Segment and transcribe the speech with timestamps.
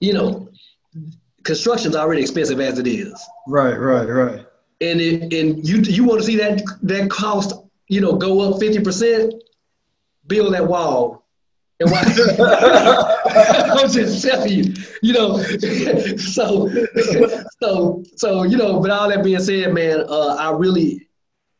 [0.00, 0.48] you know,
[1.44, 3.14] construction's already expensive as it is.
[3.46, 4.46] Right, right, right.
[4.80, 7.54] And it, and you you want to see that that cost,
[7.88, 9.34] you know, go up fifty percent,
[10.26, 11.26] build that wall.
[11.80, 12.02] And why?
[13.78, 15.38] I'm just telling you, you know.
[16.18, 16.68] so,
[17.62, 18.80] so, so, you know.
[18.80, 21.08] But all that being said, man, uh, I really,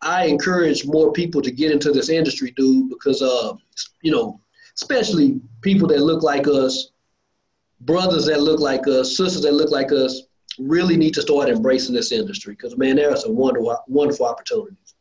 [0.03, 3.55] I encourage more people to get into this industry, dude, because, uh,
[4.03, 4.41] you know,
[4.75, 6.90] especially people that look like us,
[7.81, 10.23] brothers that look like us, sisters that look like us,
[10.59, 14.95] really need to start embracing this industry because, man, there are some wonderful, wonderful opportunities.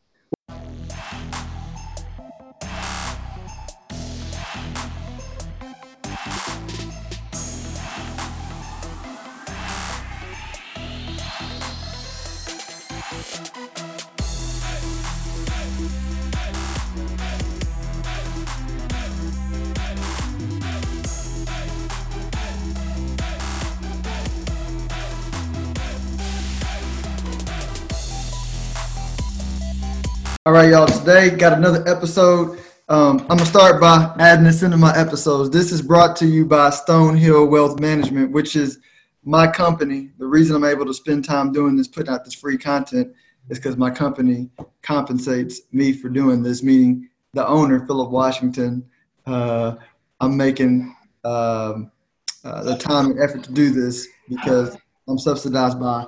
[30.49, 30.87] All right, y'all.
[30.87, 32.59] Today got another episode.
[32.87, 35.51] Um, I'm gonna start by adding this into my episodes.
[35.51, 38.79] This is brought to you by Stonehill Wealth Management, which is
[39.23, 40.09] my company.
[40.17, 43.13] The reason I'm able to spend time doing this, putting out this free content,
[43.49, 44.49] is because my company
[44.81, 46.63] compensates me for doing this.
[46.63, 48.83] Meaning, the owner, Philip Washington,
[49.27, 49.75] uh,
[50.19, 51.91] I'm making um,
[52.43, 54.75] uh, the time and effort to do this because
[55.07, 56.05] I'm subsidized by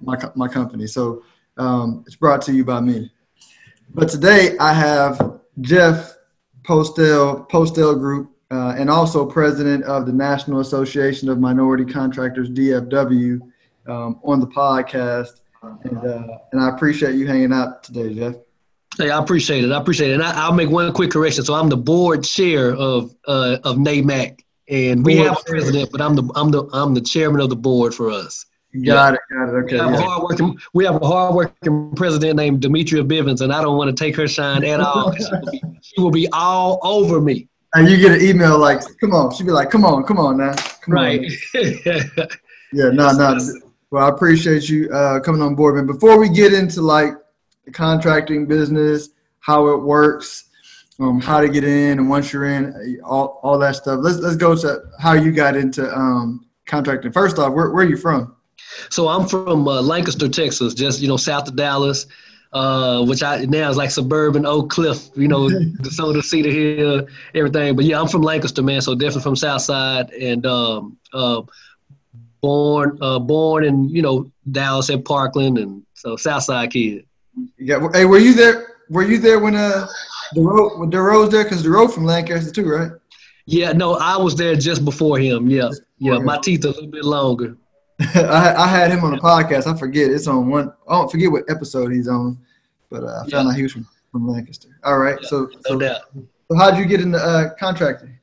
[0.00, 0.88] my my company.
[0.88, 1.22] So
[1.58, 3.12] um, it's brought to you by me.
[3.94, 6.14] But today I have Jeff
[6.64, 13.40] Postel, Postel Group, uh, and also president of the National Association of Minority Contractors, DFW,
[13.86, 15.40] um, on the podcast.
[15.62, 18.36] And, uh, and I appreciate you hanging out today, Jeff.
[18.96, 19.72] Hey, I appreciate it.
[19.72, 20.14] I appreciate it.
[20.14, 21.44] And I, will make one quick correction.
[21.44, 25.90] So I'm the board chair of uh, of NAMAC, and we board have a president,
[25.92, 28.44] but I'm the I'm the I'm the chairman of the board for us.
[28.84, 29.14] Got yeah.
[29.14, 29.20] it.
[29.30, 29.56] Got it.
[29.64, 29.74] Okay.
[29.74, 29.98] We have, yeah.
[29.98, 33.94] a hard working, we have a hardworking president named Demetria Bivens, and I don't want
[33.94, 35.12] to take her shine at all.
[35.16, 37.48] she, will be, she will be all over me.
[37.74, 40.38] And you get an email like, "Come on," she'd be like, "Come on, come on
[40.38, 41.20] now." Come right.
[41.54, 42.02] yeah.
[42.72, 43.12] No.
[43.12, 43.38] No.
[43.90, 45.86] Well, I appreciate you uh, coming on board, man.
[45.86, 47.14] Before we get into like
[47.64, 49.08] the contracting business,
[49.40, 50.44] how it works,
[51.00, 54.00] um, how to get in, and once you're in, all, all that stuff.
[54.02, 57.12] Let's let's go to how you got into um, contracting.
[57.12, 58.36] First off, where where are you from?
[58.90, 62.06] So I'm from uh, Lancaster, Texas, just you know south of Dallas,
[62.52, 65.48] uh, which I now is like suburban Oak Cliff, you know,
[65.82, 67.76] DeSoto Cedar Hill, everything.
[67.76, 68.80] But yeah, I'm from Lancaster, man.
[68.80, 71.42] So definitely from South Side, and um, uh,
[72.40, 77.04] born uh, born in you know Dallas at Parkland, and so South Side kid.
[77.58, 77.86] Yeah.
[77.92, 78.76] Hey, were you there?
[78.88, 79.86] Were you there when uh
[80.32, 81.44] the road when the there?
[81.44, 82.92] Because the road from Lancaster too, right?
[83.46, 83.72] Yeah.
[83.72, 85.48] No, I was there just before him.
[85.48, 85.68] Yeah.
[85.68, 86.16] Before yeah.
[86.16, 86.24] Him.
[86.24, 87.56] My teeth are a little bit longer.
[88.14, 89.66] I, I, had him on the podcast.
[89.66, 90.72] I forget it's on one.
[90.88, 92.38] I don't forget what episode he's on,
[92.90, 93.40] but uh, I found yeah.
[93.50, 94.68] out he was from, from Lancaster.
[94.84, 95.98] All right, yeah, so so, no
[96.48, 98.18] so how'd you get into uh, contracting?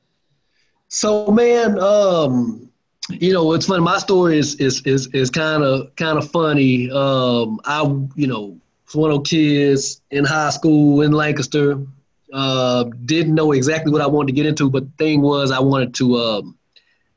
[0.88, 2.70] So man, um,
[3.10, 3.82] you know, it's funny.
[3.82, 6.90] My story is is is is kind of kind of funny.
[6.90, 7.82] Um, I
[8.14, 11.84] you know was one of those kids in high school in Lancaster.
[12.32, 15.60] Uh, didn't know exactly what I wanted to get into, but the thing was I
[15.60, 16.16] wanted to.
[16.16, 16.58] Um,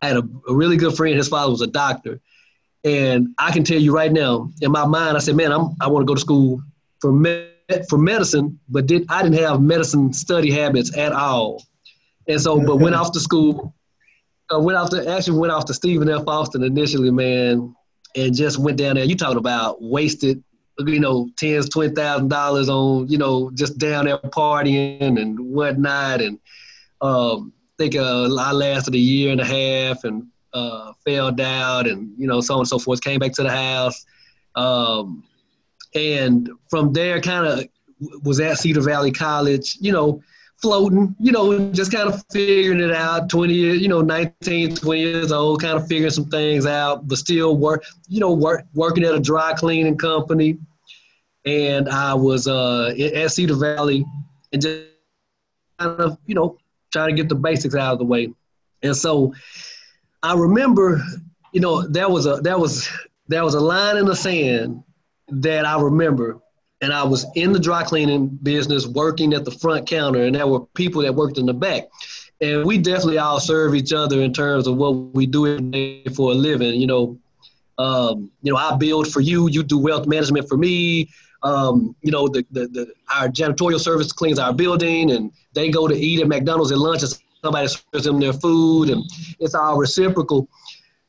[0.02, 1.16] I had a, a really good friend.
[1.16, 2.22] His father was a doctor,
[2.84, 5.88] and I can tell you right now, in my mind, I said, man, I'm, I
[5.88, 6.62] want to go to school
[7.01, 7.47] for med-
[7.88, 11.63] for medicine, but did I didn't have medicine study habits at all.
[12.28, 13.75] And so, but went off to school,
[14.53, 16.23] uh, went off to actually went off to Stephen F.
[16.28, 17.75] Austin initially, man,
[18.16, 19.03] and just went down there.
[19.03, 20.44] You talking about wasted,
[20.79, 26.22] you know, tens, twenty thousand dollars on, you know, just down there partying and whatnot,
[26.22, 26.39] and
[27.01, 31.88] um, I think uh, I lasted a year and a half, and uh, failed out
[31.88, 33.02] and you know so on and so forth.
[33.02, 34.06] Came back to the house,
[34.56, 35.24] um,
[35.96, 37.68] and from there, kind of
[38.24, 39.78] was at Cedar Valley College.
[39.80, 40.22] You know,
[40.62, 41.16] floating.
[41.20, 43.30] You know, just kind of figuring it out.
[43.30, 47.18] Twenty years, you know, 19, 20 years old, kind of figuring some things out, but
[47.18, 47.84] still work.
[48.07, 50.57] You know, work working at a dry cleaning company,
[51.45, 54.06] and I was uh, at Cedar Valley
[54.52, 54.84] and just
[55.78, 56.57] kind of you know
[56.92, 58.34] trying to get the basics out of the way,
[58.84, 59.34] and so
[60.21, 61.01] I remember,
[61.54, 62.89] you know, there was a there was
[63.27, 64.83] there was a line in the sand
[65.30, 66.39] that I remember,
[66.81, 70.48] and I was in the dry cleaning business, working at the front counter, and there
[70.48, 71.83] were people that worked in the back,
[72.42, 75.57] and we definitely all serve each other in terms of what we do
[76.16, 76.80] for a living.
[76.80, 77.19] You know,
[77.77, 81.10] um, you know, I build for you, you do wealth management for me.
[81.42, 85.88] Um, you know, the, the, the our janitorial service cleans our building, and they go
[85.88, 87.04] to eat at McDonald's at lunch
[87.44, 89.03] somebody serves them their food and
[89.39, 90.47] it's all reciprocal.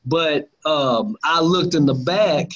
[0.04, 2.50] But um, I looked in the back,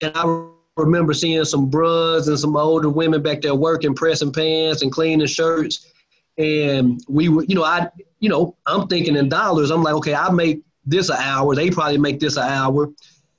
[0.00, 4.82] and I remember seeing some bros and some older women back there working, pressing pants
[4.82, 5.90] and cleaning shirts.
[6.38, 7.88] And we were, you know, I,
[8.20, 9.70] you know, I'm thinking in dollars.
[9.70, 11.54] I'm like, okay, I make this an hour.
[11.54, 12.90] They probably make this an hour.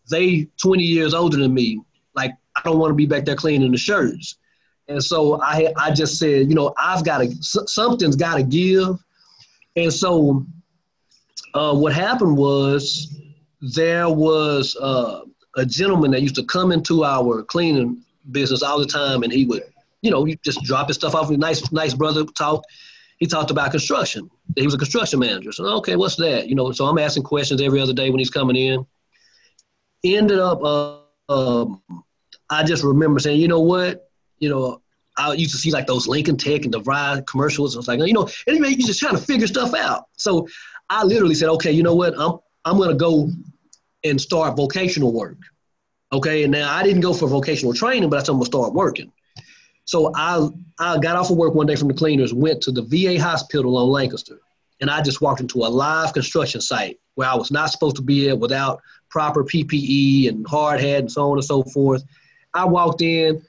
[0.09, 1.81] They 20 years older than me.
[2.13, 4.38] Like, I don't want to be back there cleaning the shirts.
[4.88, 9.03] And so I, I just said, you know, I've got to, something's got to give.
[9.75, 10.45] And so
[11.54, 13.19] uh, what happened was
[13.62, 15.22] there was uh,
[15.56, 19.45] a gentleman that used to come into our cleaning business all the time, and he
[19.45, 19.63] would,
[20.01, 21.30] you know, just drop his stuff off.
[21.30, 22.63] Nice, nice brother talk.
[23.18, 24.30] He talked about construction.
[24.56, 25.51] He was a construction manager.
[25.51, 26.48] So okay, what's that?
[26.50, 28.86] You know, so I'm asking questions every other day when he's coming in.
[30.04, 31.00] Ended up, uh,
[31.30, 31.81] um,
[32.50, 34.81] I just remember saying, you know what, you know,
[35.17, 37.75] I used to see like those Lincoln Tech and DeVry commercials.
[37.75, 40.06] I was like, you know, anyway, you're just trying to figure stuff out.
[40.17, 40.47] So
[40.89, 43.29] I literally said, okay, you know what, I'm I'm gonna go
[44.03, 45.38] and start vocational work.
[46.12, 48.73] Okay, and now I didn't go for vocational training, but I said I'm gonna start
[48.73, 49.12] working.
[49.85, 50.47] So I
[50.79, 53.77] I got off of work one day from the cleaners, went to the VA hospital
[53.77, 54.39] on Lancaster,
[54.81, 58.01] and I just walked into a live construction site where I was not supposed to
[58.01, 62.03] be at without proper PPE and hard hat and so on and so forth.
[62.53, 63.41] I walked in,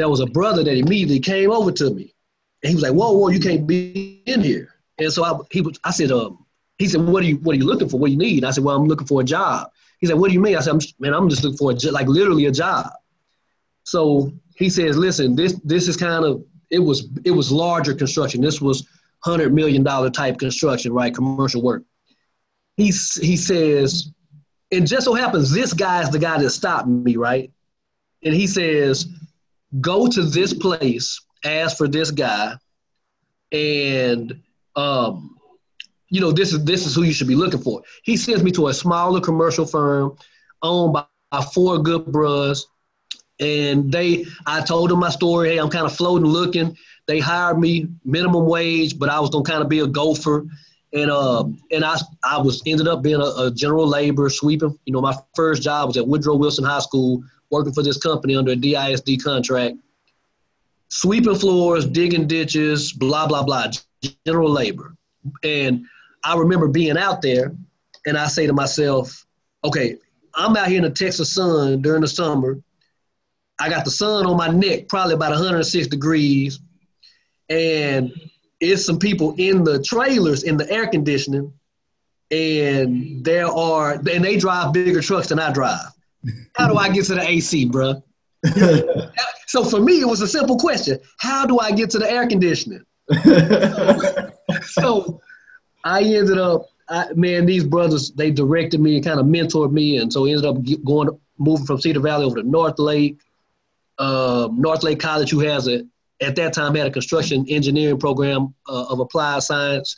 [0.00, 2.14] there was a brother that immediately came over to me,
[2.62, 5.60] and he was like, "Whoa, whoa, you can't be in here." And so I he
[5.60, 6.44] was I said, um,
[6.78, 7.98] he said, "What are you What are you looking for?
[7.98, 9.70] What do you need?" I said, "Well, I'm looking for a job."
[10.00, 11.74] He said, "What do you mean?" I said, I'm, "Man, I'm just looking for a
[11.74, 12.90] jo- like literally a job."
[13.84, 18.40] So he says, "Listen, this this is kind of it was it was larger construction.
[18.40, 18.86] This was
[19.22, 21.14] hundred million dollar type construction, right?
[21.14, 21.82] Commercial work."
[22.76, 24.10] He he says,
[24.72, 27.50] and just so happens this guy is the guy that stopped me, right?
[28.22, 29.06] And he says,
[29.80, 32.56] "Go to this place, ask for this guy,
[33.52, 34.40] and
[34.76, 35.36] um."
[36.10, 37.82] you know, this is this is who you should be looking for.
[38.02, 40.16] He sends me to a smaller commercial firm
[40.62, 42.66] owned by four good bros.
[43.38, 45.50] And they I told them my story.
[45.50, 46.76] Hey, I'm kind of floating looking.
[47.06, 50.46] They hired me minimum wage, but I was gonna kind of be a gopher.
[50.92, 54.76] And um and I I was ended up being a, a general labor sweeping.
[54.84, 58.36] You know, my first job was at Woodrow Wilson High School, working for this company
[58.36, 59.76] under a DISD contract.
[60.88, 63.68] Sweeping floors, digging ditches, blah blah blah,
[64.26, 64.94] general labor.
[65.44, 65.86] And
[66.24, 67.54] I remember being out there
[68.06, 69.26] and I say to myself,
[69.64, 69.96] okay,
[70.34, 72.60] I'm out here in the Texas sun during the summer.
[73.58, 76.60] I got the sun on my neck, probably about 106 degrees.
[77.48, 78.12] And
[78.60, 81.52] it's some people in the trailers in the air conditioning.
[82.30, 85.90] And there are, and they drive bigger trucks than I drive.
[86.56, 88.02] How do I get to the AC, bro?
[89.46, 92.26] so for me, it was a simple question How do I get to the air
[92.26, 92.84] conditioning?
[94.62, 95.20] so
[95.84, 99.98] I ended up, I, man, these brothers, they directed me and kind of mentored me.
[99.98, 101.08] And so I ended up going,
[101.38, 103.20] moving from Cedar Valley over to North Lake.
[103.98, 105.82] Uh, North Lake College, who has a,
[106.22, 109.96] at that time had a construction engineering program uh, of applied science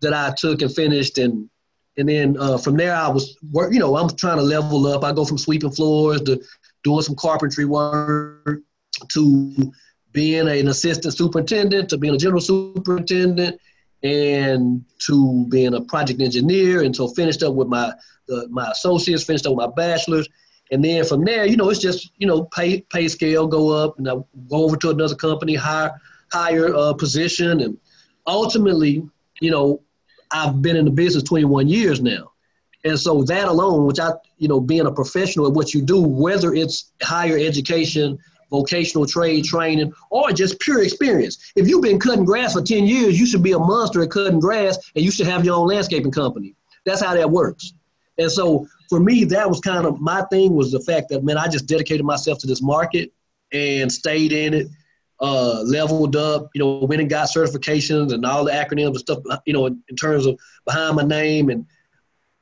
[0.00, 1.18] that I took and finished.
[1.18, 1.50] And,
[1.96, 5.04] and then uh, from there, I was, work, you know, I'm trying to level up.
[5.04, 6.42] I go from sweeping floors to
[6.82, 8.60] doing some carpentry work
[9.12, 9.72] to
[10.12, 13.60] being an assistant superintendent to being a general superintendent
[14.02, 17.92] and to being a project engineer and so finished up with my
[18.32, 20.28] uh, my associates finished up with my bachelor's
[20.70, 23.98] and then from there you know it's just you know pay pay scale go up
[23.98, 24.14] and I
[24.48, 26.00] go over to another company higher
[26.32, 27.76] higher uh, position and
[28.26, 29.02] ultimately
[29.40, 29.80] you know
[30.34, 32.32] I've been in the business 21 years now
[32.84, 36.00] and so that alone which I you know being a professional at what you do
[36.00, 38.18] whether it's higher education
[38.54, 41.52] vocational trade training, or just pure experience.
[41.56, 44.38] If you've been cutting grass for 10 years, you should be a monster at cutting
[44.38, 46.54] grass and you should have your own landscaping company.
[46.86, 47.72] That's how that works.
[48.18, 51.36] And so for me, that was kind of my thing was the fact that, man,
[51.36, 53.12] I just dedicated myself to this market
[53.52, 54.68] and stayed in it,
[55.24, 59.18] uh, leveled up, you know, went and got certifications and all the acronyms and stuff,
[59.46, 61.64] you know, in, in terms of behind my name and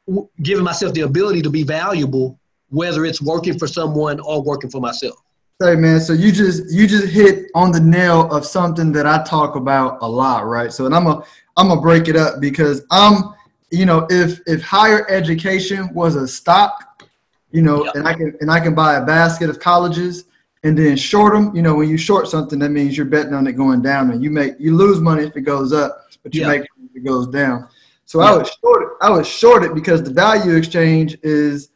[0.08, 4.68] w- giving myself the ability to be valuable, whether it's working for someone or working
[4.68, 5.14] for myself.
[5.60, 9.22] Say, man, so you just you just hit on the nail of something that I
[9.22, 10.72] talk about a lot, right?
[10.72, 11.24] So, and I'm a
[11.56, 13.32] I'm gonna break it up because I'm,
[13.70, 17.08] you know, if if higher education was a stock,
[17.52, 17.94] you know, yep.
[17.94, 20.24] and I can and I can buy a basket of colleges
[20.64, 21.54] and then short them.
[21.54, 24.22] You know, when you short something, that means you're betting on it going down, and
[24.22, 26.50] you make you lose money if it goes up, but you yep.
[26.50, 27.68] make if it goes down.
[28.04, 28.30] So yep.
[28.30, 28.88] I would short it.
[29.00, 31.70] I would short it because the value exchange is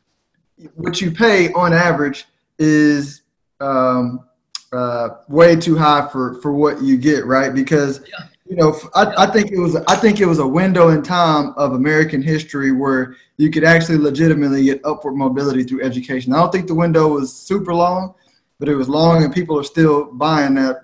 [0.75, 2.27] what you pay on average
[2.59, 3.23] is
[3.61, 4.27] um,
[4.73, 7.55] uh, way too high for for what you get, right?
[7.55, 8.27] Because yeah.
[8.47, 11.55] you know, I, I think it was I think it was a window in time
[11.57, 16.33] of American history where you could actually legitimately get upward mobility through education.
[16.33, 18.15] I don't think the window was super long,
[18.59, 20.83] but it was long, and people are still buying that.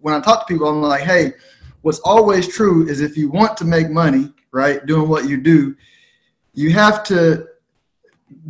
[0.00, 1.32] When I talk to people, I'm like, hey,
[1.82, 5.76] what's always true is if you want to make money, right, doing what you do,
[6.54, 7.46] you have to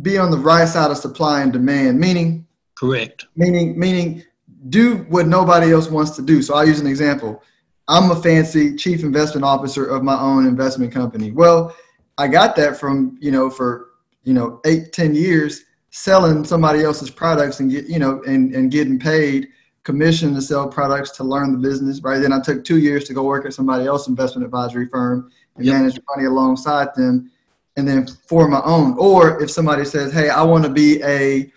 [0.01, 1.99] be on the right side of supply and demand.
[1.99, 3.25] Meaning, correct.
[3.35, 4.23] Meaning, meaning,
[4.69, 6.41] do what nobody else wants to do.
[6.41, 7.41] So I'll use an example
[7.89, 11.31] I'm a fancy chief investment officer of my own investment company.
[11.31, 11.75] Well,
[12.19, 13.87] I got that from, you know, for,
[14.23, 18.71] you know, eight, ten years selling somebody else's products and get, you know, and, and
[18.71, 19.47] getting paid
[19.83, 22.19] commission to sell products to learn the business, right?
[22.19, 25.65] Then I took two years to go work at somebody else's investment advisory firm and
[25.65, 25.75] yep.
[25.75, 27.31] manage money alongside them
[27.75, 28.97] and then for my own.
[28.99, 31.51] Or if somebody says, hey, I want to be a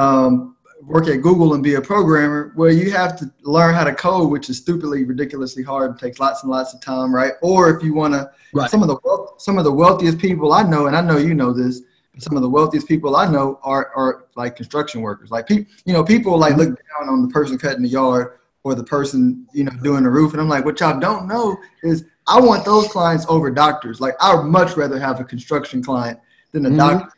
[0.00, 3.94] um, work at Google and be a programmer, well, you have to learn how to
[3.94, 5.92] code, which is stupidly, ridiculously hard.
[5.92, 7.34] It takes lots and lots of time, right?
[7.42, 8.70] Or if you want to, right.
[8.70, 8.98] some of the
[9.38, 11.82] some of the wealthiest people I know, and I know you know this,
[12.18, 15.30] some of the wealthiest people I know are are like construction workers.
[15.30, 18.74] Like people, you know, people like look down on the person cutting the yard or
[18.74, 22.04] the person, you know, doing the roof, and I'm like, what y'all don't know is
[22.26, 24.00] I want those clients over doctors.
[24.00, 26.18] Like I would much rather have a construction client
[26.52, 26.78] than a mm-hmm.
[26.78, 27.12] doctor.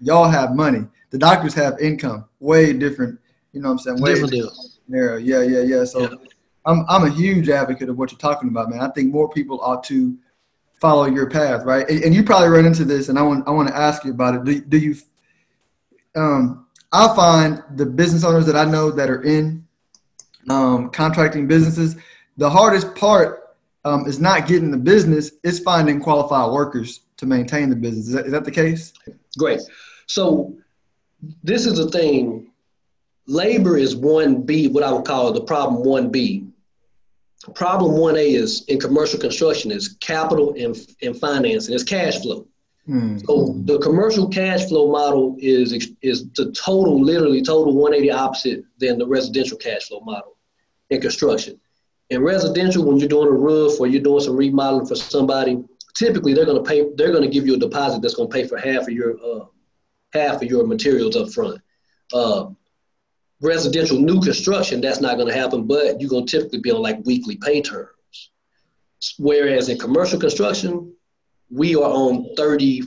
[0.00, 3.18] Y'all have money the doctors have income, way different.
[3.52, 4.00] You know what I'm saying?
[4.00, 4.52] Way different deal.
[4.88, 5.84] Yeah, yeah, yeah, yeah.
[5.84, 6.16] So yeah.
[6.64, 8.80] I'm I'm a huge advocate of what you're talking about, man.
[8.80, 10.16] I think more people ought to
[10.80, 11.88] follow your path, right?
[11.88, 14.10] And, and you probably run into this, and I want I want to ask you
[14.10, 14.44] about it.
[14.44, 14.96] Do, do you?
[16.16, 19.66] Um, I find the business owners that I know that are in
[20.48, 21.96] um, contracting businesses,
[22.36, 27.68] the hardest part um, is not getting the business; it's finding qualified workers to maintain
[27.68, 28.08] the business.
[28.08, 28.92] Is that, is that the case?
[29.38, 29.60] Great.
[30.06, 30.54] So
[31.44, 32.50] this is the thing.
[33.26, 36.46] Labor is one B, what I would call the problem one B.
[37.54, 41.74] Problem one A is in commercial construction is capital and, and financing.
[41.74, 42.46] It's cash flow.
[42.86, 43.18] Hmm.
[43.18, 48.98] So the commercial cash flow model is is the total, literally total 180 opposite than
[48.98, 50.36] the residential cash flow model
[50.90, 51.58] in construction.
[52.10, 55.62] In residential, when you're doing a roof or you're doing some remodeling for somebody,
[55.94, 56.86] typically they're going to pay.
[56.96, 59.16] They're going to give you a deposit that's going to pay for half of your
[59.24, 59.44] uh,
[60.12, 61.60] half of your materials up front.
[62.12, 62.50] Uh,
[63.40, 66.82] residential new construction, that's not going to happen, but you're going to typically be on
[66.82, 67.90] like weekly pay terms.
[69.18, 70.94] Whereas in commercial construction,
[71.50, 72.82] we are on 30,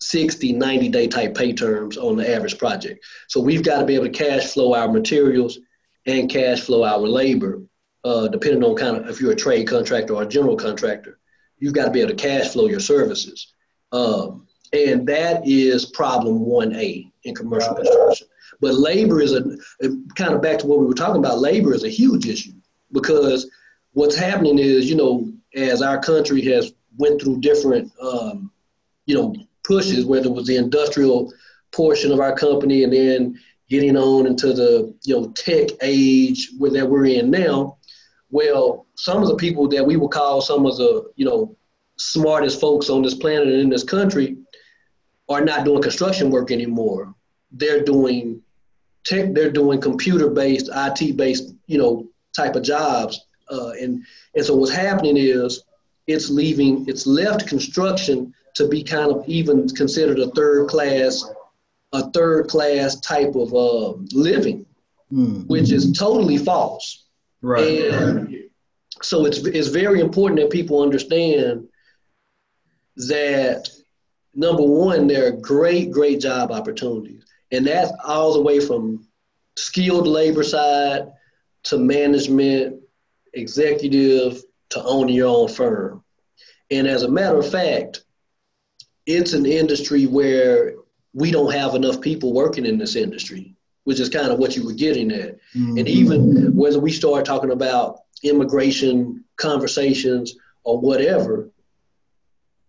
[0.00, 3.04] 60, 90 day type pay terms on the average project.
[3.28, 5.58] So we've got to be able to cash flow our materials
[6.06, 7.62] and cash flow our labor,
[8.04, 11.18] uh, depending on kind of if you're a trade contractor or a general contractor.
[11.58, 13.54] You've got to be able to cash flow your services.
[13.92, 18.26] Um, and that is problem 1A in commercial construction.
[18.60, 19.42] But labor is a
[20.14, 21.38] kind of back to what we were talking about.
[21.38, 22.52] Labor is a huge issue
[22.92, 23.50] because
[23.92, 28.50] what's happening is, you know, as our country has went through different, um,
[29.06, 31.32] you know, pushes, whether it was the industrial
[31.72, 33.38] portion of our company and then
[33.68, 37.78] getting on into the, you know, tech age where that we're in now.
[38.30, 41.56] Well, some of the people that we would call some of the, you know,
[41.96, 44.36] smartest folks on this planet and in this country
[45.28, 47.14] are not doing construction work anymore.
[47.52, 48.42] They're doing
[49.04, 49.32] tech.
[49.32, 53.26] They're doing computer-based, IT-based, you know, type of jobs.
[53.50, 54.04] Uh, and
[54.34, 55.64] and so what's happening is
[56.06, 56.84] it's leaving.
[56.88, 61.24] It's left construction to be kind of even considered a third class,
[61.92, 64.66] a third class type of uh, living,
[65.12, 65.42] mm-hmm.
[65.42, 67.06] which is totally false.
[67.42, 67.90] Right.
[67.90, 68.36] And
[69.02, 71.68] so it's it's very important that people understand
[72.96, 73.68] that
[74.34, 77.24] number one, there are great, great job opportunities.
[77.52, 79.06] And that's all the way from
[79.56, 81.12] skilled labor side
[81.64, 82.80] to management,
[83.34, 86.02] executive to owning your own firm.
[86.70, 88.04] And as a matter of fact,
[89.06, 90.74] it's an industry where
[91.12, 94.64] we don't have enough people working in this industry, which is kind of what you
[94.64, 95.38] were getting at.
[95.56, 95.78] Mm-hmm.
[95.78, 101.50] And even whether we start talking about immigration conversations or whatever,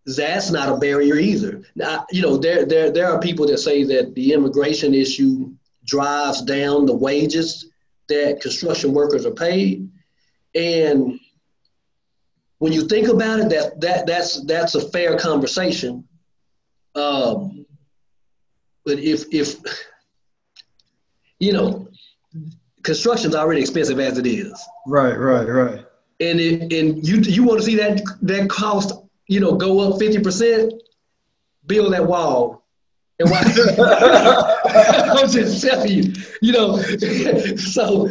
[0.06, 1.62] that's not a barrier either.
[1.76, 5.52] Now, you know, there, there, there are people that say that the immigration issue
[5.86, 7.70] drives down the wages
[8.10, 9.90] that construction workers are paid.
[10.56, 11.20] And
[12.58, 16.08] when you think about it, that, that, that's, that's a fair conversation.
[16.96, 17.66] Um,
[18.86, 19.56] but if, if,
[21.40, 21.88] you know,
[22.84, 24.60] construction's already expensive as it is.
[24.88, 25.86] Right, right, right.
[26.20, 28.94] And it, and you you want to see that that cost
[29.32, 30.78] you know, go up 50%,
[31.66, 32.66] build that wall
[33.18, 33.40] And why,
[35.18, 36.78] I'm just telling you, you know.
[37.56, 38.10] so,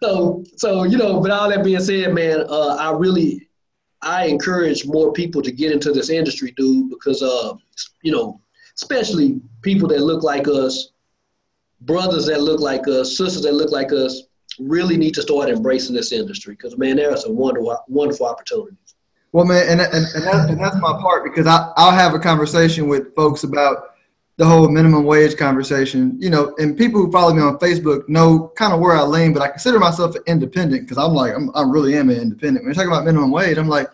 [0.00, 1.20] so, so, you know.
[1.20, 3.46] But all that being said, man, uh, I really,
[4.00, 7.52] I encourage more people to get into this industry, dude, because, uh,
[8.02, 8.40] you know,
[8.76, 10.92] especially people that look like us,
[11.82, 14.22] brothers that look like us, sisters that look like us,
[14.58, 18.78] really need to start embracing this industry because, man, there are some wonderful, wonderful opportunities.
[19.32, 22.18] Well, man, and and, and, that, and that's my part because I, I'll have a
[22.18, 23.92] conversation with folks about
[24.36, 28.52] the whole minimum wage conversation, you know, and people who follow me on Facebook know
[28.56, 31.62] kind of where I lean, but I consider myself independent because I'm like, I'm, I
[31.62, 32.64] really am an independent.
[32.64, 33.88] When you're talking about minimum wage, I'm like,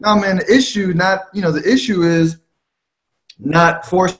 [0.00, 2.38] no, man, the issue, not, you know, the issue is
[3.38, 4.18] not forcing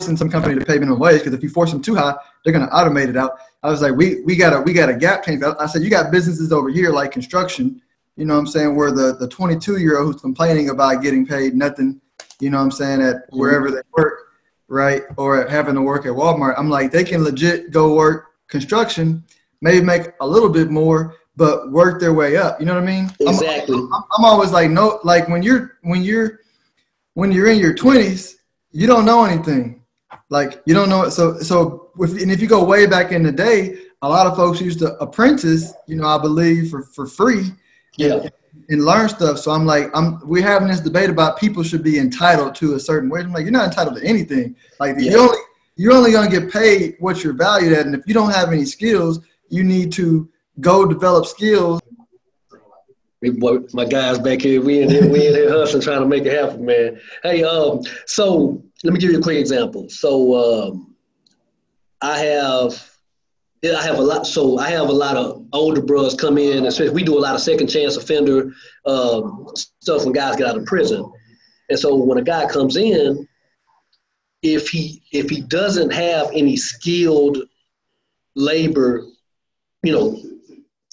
[0.00, 2.14] some company to pay minimum wage because if you force them too high,
[2.44, 3.38] they're going to automate it out.
[3.62, 5.42] I was like, we, we got a, we got a gap change.
[5.42, 7.80] I said, you got businesses over here like construction,
[8.16, 11.26] you know what I'm saying, where the, the 22 year old who's complaining about getting
[11.26, 12.00] paid nothing,
[12.40, 13.38] you know what I'm saying, at mm-hmm.
[13.38, 14.18] wherever they work
[14.68, 19.24] right, or having to work at Walmart, I'm like, they can legit go work construction,
[19.60, 22.60] maybe make a little bit more, but work their way up.
[22.60, 23.10] You know what I mean?
[23.20, 23.76] Exactly.
[23.76, 26.40] I'm, I'm, I'm always like, no, like when you're when you're
[27.14, 28.34] when you're in your 20s,
[28.72, 29.82] you don't know anything.
[30.28, 31.12] Like you don't know it.
[31.12, 34.36] So so if, and if you go way back in the day, a lot of
[34.36, 37.52] folks used to apprentice, you know, I believe for for free.
[37.96, 38.28] Yeah
[38.70, 39.38] and learn stuff.
[39.38, 42.80] So I'm like, I'm we're having this debate about people should be entitled to a
[42.80, 43.24] certain wage.
[43.24, 44.56] I'm like, you're not entitled to anything.
[44.78, 45.10] Like yeah.
[45.10, 45.38] you only
[45.76, 48.64] you're only gonna get paid what you're valued at, and if you don't have any
[48.64, 50.28] skills, you need to
[50.60, 51.80] go develop skills.
[53.22, 56.32] My guys back here, we in here, we in here hustling, trying to make it
[56.32, 56.98] happen, man.
[57.22, 59.90] Hey, um, so let me give you a quick example.
[59.90, 60.94] So um,
[62.00, 62.89] I have
[63.62, 64.26] yeah, I have a lot.
[64.26, 67.34] So I have a lot of older brothers come in, especially we do a lot
[67.34, 68.52] of second chance offender
[68.86, 71.10] um, stuff when guys get out of prison.
[71.68, 73.28] And so when a guy comes in,
[74.42, 77.38] if he if he doesn't have any skilled
[78.34, 79.04] labor,
[79.82, 80.18] you know,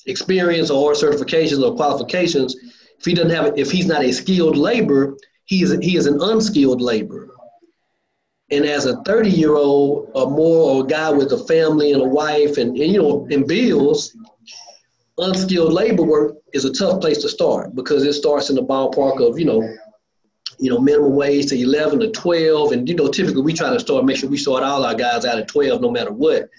[0.05, 2.55] experience or certifications or qualifications,
[2.99, 6.21] if he doesn't have if he's not a skilled labor, he is he is an
[6.21, 7.29] unskilled laborer.
[8.49, 12.01] And as a 30 year old or more, or a guy with a family and
[12.01, 14.15] a wife and, and you know, and bills,
[15.17, 19.25] unskilled labor work is a tough place to start because it starts in the ballpark
[19.27, 19.61] of, you know,
[20.59, 22.71] you know, minimum wage to 11 to 12.
[22.71, 25.25] And, you know, typically we try to start, make sure we start all our guys
[25.25, 26.49] out at 12 no matter what.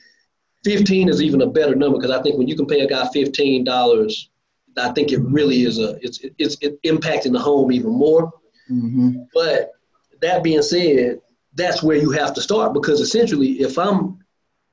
[0.64, 3.08] 15 is even a better number because I think when you can pay a guy
[3.14, 4.28] $15,
[4.76, 8.32] I think it really is a, it's, it's, it's impacting the home even more.
[8.70, 9.22] Mm-hmm.
[9.32, 9.72] But
[10.20, 11.20] that being said,
[11.58, 14.18] that's where you have to start because essentially if i'm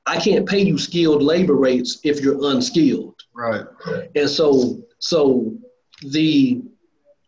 [0.06, 3.14] i can't pay you skilled labor rates if you're unskilled.
[3.34, 3.66] Right.
[4.14, 5.54] And so so
[6.00, 6.62] the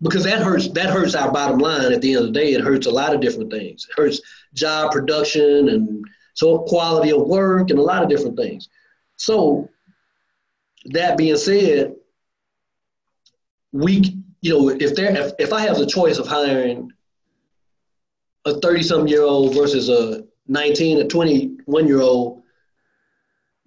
[0.00, 2.52] because that hurts that hurts our bottom line at the end of the day.
[2.52, 3.86] It hurts a lot of different things.
[3.90, 4.20] It hurts
[4.54, 8.68] job production and so quality of work and a lot of different things.
[9.16, 9.68] So
[10.86, 11.94] that being said
[13.72, 16.90] we you know if there if, if i have the choice of hiring
[18.48, 22.42] a 30 something year old versus a 19 or 21 year old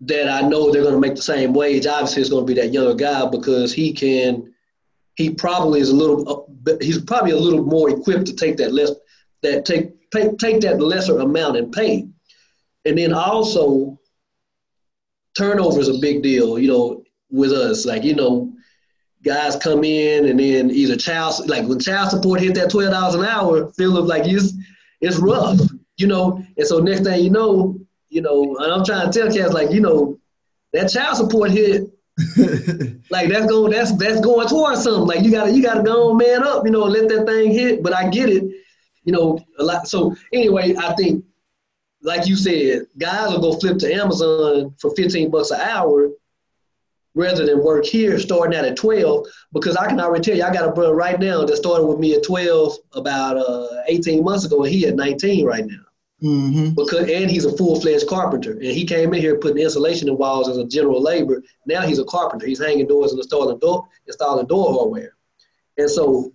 [0.01, 2.59] that I know they're going to make the same wage, obviously it's going to be
[2.59, 4.51] that younger guy because he can,
[5.15, 8.73] he probably is a little, uh, he's probably a little more equipped to take that
[8.73, 8.91] less,
[9.43, 12.07] that take pay, take that lesser amount and pay,
[12.85, 13.99] and then also
[15.37, 17.85] turnover is a big deal, you know, with us.
[17.85, 18.51] Like you know,
[19.23, 23.15] guys come in and then either child like when child support hit that twelve dollars
[23.15, 24.53] an hour, feel like it's
[25.01, 25.59] it's rough,
[25.97, 26.43] you know.
[26.57, 29.71] And so next thing you know, you know, and I'm trying to tell cats like,
[29.71, 30.19] you know,
[30.73, 31.89] that child support hit,
[33.09, 35.07] like that's going that's that's going towards something.
[35.07, 37.83] Like you gotta you gotta go on man up, you know, let that thing hit.
[37.83, 38.43] But I get it,
[39.03, 39.87] you know, a lot.
[39.87, 41.25] So anyway, I think
[42.03, 46.09] like you said, guys will go flip to Amazon for 15 bucks an hour
[47.13, 50.53] rather than work here starting out at 12 because I can already tell you I
[50.53, 54.45] got a brother right now that started with me at 12 about uh, 18 months
[54.45, 55.83] ago and he at 19 right now.
[56.23, 56.75] Mm-hmm.
[56.75, 60.47] Because and he's a full-fledged carpenter and he came in here putting insulation in walls
[60.47, 61.41] as a general labor.
[61.65, 62.45] Now he's a carpenter.
[62.45, 65.15] He's hanging doors and installing door installing door hardware.
[65.77, 66.31] And so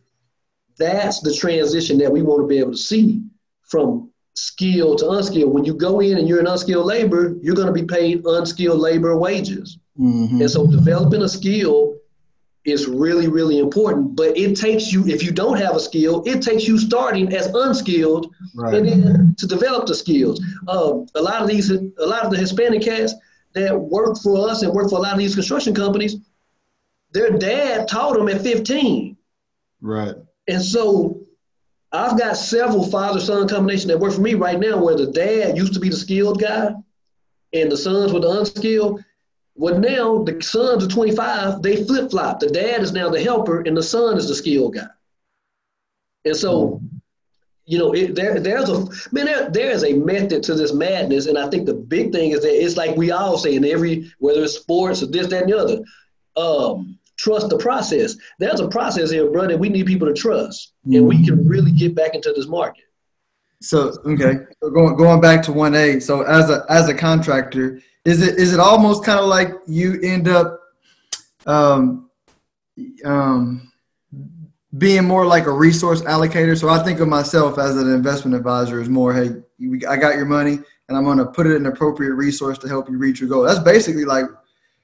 [0.76, 3.22] that's the transition that we want to be able to see
[3.62, 5.54] from skilled to unskilled.
[5.54, 8.80] When you go in and you're an unskilled labor, you're going to be paid unskilled
[8.80, 9.78] labor wages.
[9.98, 10.40] Mm-hmm.
[10.40, 11.96] And so developing a skill
[12.64, 14.16] is really, really important.
[14.16, 17.46] But it takes you, if you don't have a skill, it takes you starting as
[17.46, 18.74] unskilled right.
[18.74, 20.42] and then to develop the skills.
[20.68, 23.14] Um, a lot of these, a lot of the Hispanic cats
[23.54, 26.16] that work for us and work for a lot of these construction companies,
[27.12, 29.16] their dad taught them at 15.
[29.80, 30.14] Right.
[30.48, 31.22] And so
[31.92, 35.56] I've got several father son combinations that work for me right now where the dad
[35.56, 36.74] used to be the skilled guy
[37.52, 39.02] and the sons were the unskilled.
[39.57, 42.40] Well, now the sons are 25, they flip flop.
[42.40, 44.87] The dad is now the helper and the son is the skilled guy.
[46.25, 46.81] And so,
[47.64, 48.81] you know, it, there, there's a
[49.12, 51.27] man, there, there is a method to this madness.
[51.27, 54.12] And I think the big thing is that it's like we all say in every,
[54.19, 55.83] whether it's sports or this, that, and the other,
[56.37, 58.16] um, trust the process.
[58.38, 59.57] There's a process here, brother.
[59.57, 62.85] We need people to trust, and we can really get back into this market.
[63.62, 65.99] So okay, so going going back to one A.
[65.99, 70.01] So as a as a contractor, is it is it almost kind of like you
[70.03, 70.61] end up
[71.47, 72.11] um,
[73.05, 73.73] um,
[74.79, 76.59] being more like a resource allocator?
[76.59, 79.31] So I think of myself as an investment advisor as more, hey,
[79.88, 82.69] I got your money, and I'm going to put it in an appropriate resource to
[82.69, 83.42] help you reach your goal.
[83.42, 84.27] That's basically like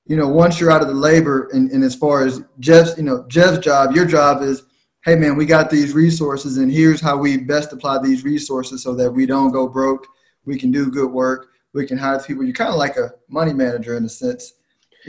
[0.07, 3.05] you know, once you're out of the labor and, and as far as Jeff's, you
[3.05, 4.65] know, Jeff's job, your job is,
[5.05, 8.95] hey man, we got these resources and here's how we best apply these resources so
[8.95, 10.07] that we don't go broke.
[10.45, 11.52] We can do good work.
[11.75, 12.45] We can hire people.
[12.45, 14.55] You're kind of like a money manager in a sense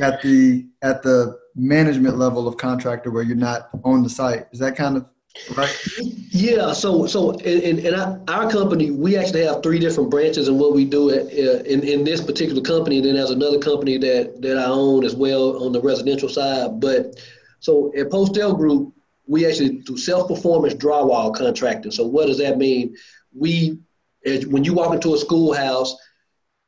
[0.01, 4.47] at the at the management level of contractor where you're not on the site.
[4.51, 5.05] Is that kind of
[5.55, 5.75] Right.
[6.29, 6.73] Yeah.
[6.73, 10.73] So, so in, in our, our, company, we actually have three different branches in what
[10.73, 12.97] we do at, uh, in, in this particular company.
[12.97, 16.79] And then there's another company that, that I own as well on the residential side.
[16.79, 17.19] But
[17.59, 18.93] so at Postel Group,
[19.25, 21.91] we actually do self-performance drywall contracting.
[21.91, 22.95] So what does that mean?
[23.33, 23.79] We,
[24.47, 25.95] when you walk into a schoolhouse,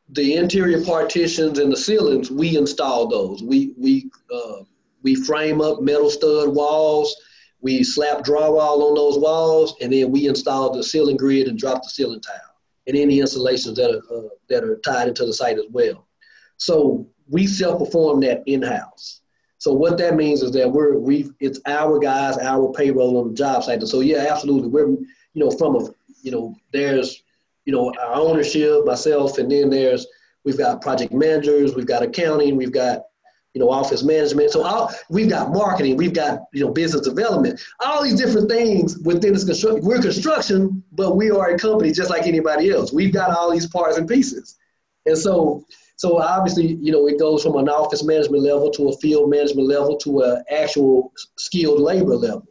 [0.09, 3.41] the interior partitions and the ceilings, we install those.
[3.43, 4.63] We, we, uh,
[5.01, 7.15] we frame up metal stud walls
[7.65, 11.81] we slap drywall on those walls, and then we install the ceiling grid and drop
[11.81, 15.57] the ceiling tile, and any installations that are uh, that are tied into the site
[15.57, 16.07] as well.
[16.57, 19.21] So we self-perform that in-house.
[19.57, 23.33] So what that means is that we're we it's our guys, our payroll on the
[23.33, 23.79] job site.
[23.79, 25.89] And so yeah, absolutely, we're you know from a
[26.21, 27.23] you know there's
[27.65, 30.07] you know our ownership, myself, and then there's
[30.43, 33.03] we've got project managers, we've got accounting, we've got
[33.55, 34.51] you know, office management.
[34.51, 38.97] So all, we've got marketing, we've got, you know, business development, all these different things
[38.99, 39.81] within this construction.
[39.81, 42.91] We're construction, but we are a company just like anybody else.
[42.91, 44.57] We've got all these parts and pieces.
[45.05, 48.97] And so, so obviously, you know, it goes from an office management level to a
[48.97, 52.45] field management level to an actual skilled labor level.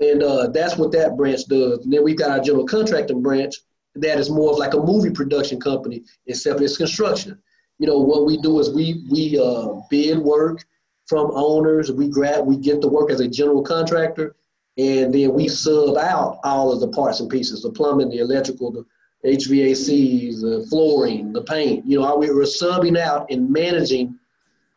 [0.00, 1.84] And uh, that's what that branch does.
[1.84, 3.54] And then we've got our general contracting branch
[4.00, 7.40] that is more of like a movie production company, except it's construction
[7.78, 10.64] you know, what we do is we we uh, bid work
[11.06, 11.90] from owners.
[11.90, 14.34] We grab, we get the work as a general contractor,
[14.76, 18.72] and then we sub out all of the parts and pieces: the plumbing, the electrical,
[18.72, 18.84] the
[19.24, 21.86] HVAC, the flooring, the paint.
[21.86, 24.18] You know, we were subbing out and managing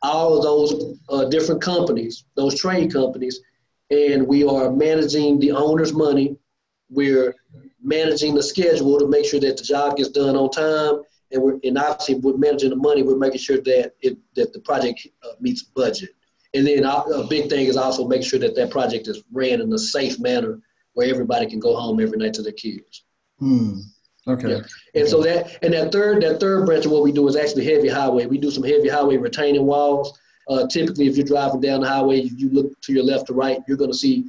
[0.04, 3.40] all of those uh, different companies, those trade companies,
[3.90, 6.38] and we are managing the owner's money.
[6.90, 7.36] We're
[7.84, 11.60] managing the schedule to make sure that the job gets done on time and we're
[11.64, 13.04] and obviously we're managing the money.
[13.04, 16.16] We're making sure that it that the project uh, meets budget.
[16.54, 19.72] And then a big thing is also make sure that that project is ran in
[19.72, 20.60] a safe manner
[20.94, 23.06] where everybody can go home every night to their kids.
[23.40, 23.80] Hmm.
[24.28, 24.50] Okay.
[24.50, 24.62] Yeah.
[24.94, 27.66] And so that and that third that third branch of what we do is actually
[27.66, 28.26] heavy highway.
[28.26, 30.18] We do some heavy highway retaining walls.
[30.50, 33.60] Uh, typically, if you're driving down the highway, you look to your left or right,
[33.68, 34.26] you're going to see,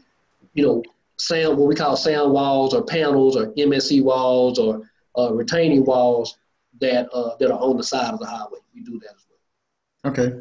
[0.54, 0.82] you know,
[1.22, 4.82] sound what we call sound walls or panels or MSE walls or
[5.18, 6.38] uh, retaining walls
[6.80, 8.58] that uh, that are on the side of the highway.
[8.74, 10.12] We do that as well.
[10.12, 10.40] Okay.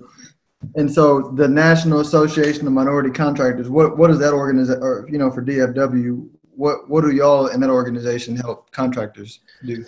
[0.76, 4.82] And so the National Association of Minority Contractors, what what is that organization?
[4.82, 9.86] Or you know, for DFW, what what do y'all in that organization help contractors do?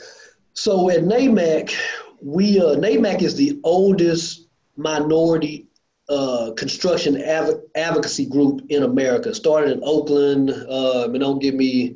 [0.54, 1.76] So at NAMAC,
[2.22, 5.68] we uh, NAMAC is the oldest minority
[6.14, 9.34] uh, construction av- advocacy group in America.
[9.34, 10.52] Started in Oakland.
[10.78, 11.96] Uh, and don't get me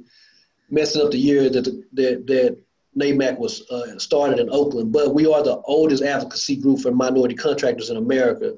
[0.69, 2.57] messing up the year that that that
[2.97, 7.35] NAMAC was uh, started in Oakland, but we are the oldest advocacy group for minority
[7.35, 8.57] contractors in America.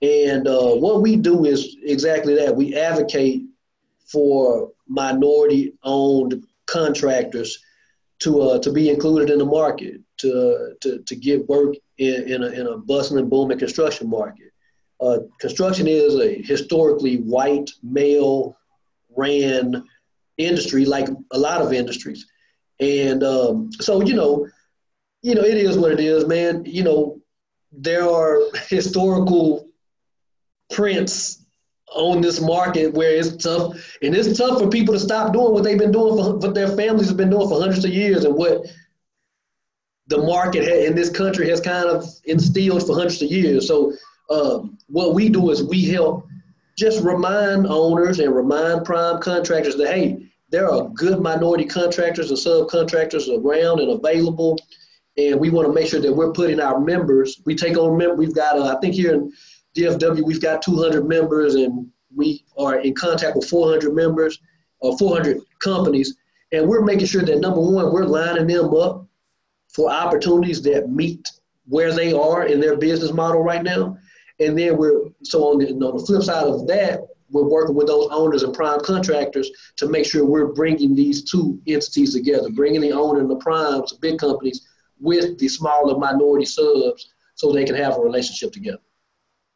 [0.00, 2.54] And uh, what we do is exactly that.
[2.54, 3.42] We advocate
[4.06, 7.58] for minority owned contractors
[8.20, 12.42] to, uh, to be included in the market, to, to, to get work in, in,
[12.42, 14.47] a, in a bustling, booming construction market.
[15.00, 18.56] Uh, construction is a historically white, male
[19.16, 19.84] ran
[20.36, 22.26] industry, like a lot of industries.
[22.80, 24.48] And um, so, you know,
[25.22, 26.64] you know, it is what it is, man.
[26.64, 27.20] You know,
[27.72, 29.68] there are historical
[30.70, 31.44] prints
[31.94, 35.64] on this market where it's tough, and it's tough for people to stop doing what
[35.64, 38.34] they've been doing for what their families have been doing for hundreds of years, and
[38.34, 38.66] what
[40.08, 43.66] the market in this country has kind of instilled for hundreds of years.
[43.66, 43.92] So,
[44.30, 46.26] um, what we do is we help
[46.76, 52.38] just remind owners and remind prime contractors that hey, there are good minority contractors and
[52.38, 54.58] subcontractors around and available,
[55.16, 57.40] and we want to make sure that we're putting our members.
[57.44, 58.18] We take on members.
[58.18, 59.32] We've got, uh, I think here in
[59.76, 64.38] DFW, we've got 200 members, and we are in contact with 400 members
[64.80, 66.16] or 400 companies,
[66.52, 69.06] and we're making sure that number one, we're lining them up
[69.68, 71.28] for opportunities that meet
[71.66, 73.98] where they are in their business model right now.
[74.40, 78.08] And then we're so on the, the flip side of that, we're working with those
[78.10, 82.92] owners and prime contractors to make sure we're bringing these two entities together, bringing the
[82.92, 84.66] owner and the primes, the big companies,
[85.00, 88.80] with the smaller minority subs, so they can have a relationship together.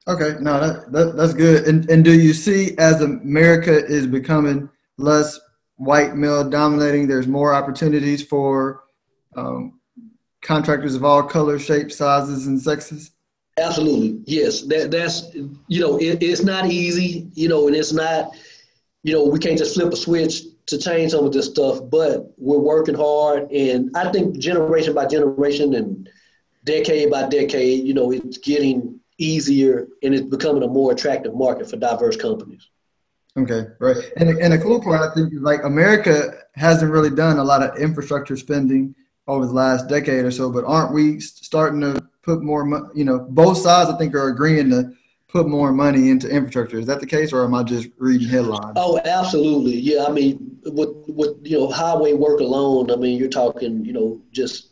[0.07, 1.67] Okay, no, that, that that's good.
[1.67, 4.69] And and do you see as America is becoming
[4.99, 5.39] less
[5.77, 8.83] white male dominating, there's more opportunities for
[9.37, 9.81] um,
[10.43, 13.13] contractors of all colors, shapes, sizes, and sexes?
[13.59, 14.63] Absolutely, yes.
[14.63, 18.31] That that's you know it, it's not easy, you know, and it's not
[19.03, 22.33] you know we can't just flip a switch to change some of this stuff, but
[22.39, 26.09] we're working hard, and I think generation by generation and
[26.65, 31.69] decade by decade, you know, it's getting easier and it's becoming a more attractive market
[31.69, 32.69] for diverse companies.
[33.37, 33.97] Okay, right.
[34.17, 37.63] And and the cool part I think is like America hasn't really done a lot
[37.63, 38.95] of infrastructure spending
[39.27, 43.05] over the last decade or so, but aren't we starting to put more, money, you
[43.05, 44.93] know, both sides I think are agreeing to
[45.29, 46.79] put more money into infrastructure.
[46.79, 48.75] Is that the case, or am I just reading headlines?
[48.77, 49.77] Oh, absolutely.
[49.77, 53.93] Yeah, I mean, with with you know highway work alone, I mean, you're talking, you
[53.93, 54.69] know, just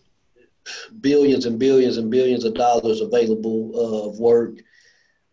[1.00, 4.58] billions and billions and billions of dollars available uh, of work.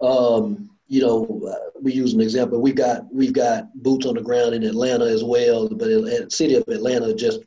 [0.02, 2.62] Um, you know, we use an example.
[2.62, 6.56] We've got we've got boots on the ground in Atlanta as well, but the city
[6.56, 7.42] of Atlanta just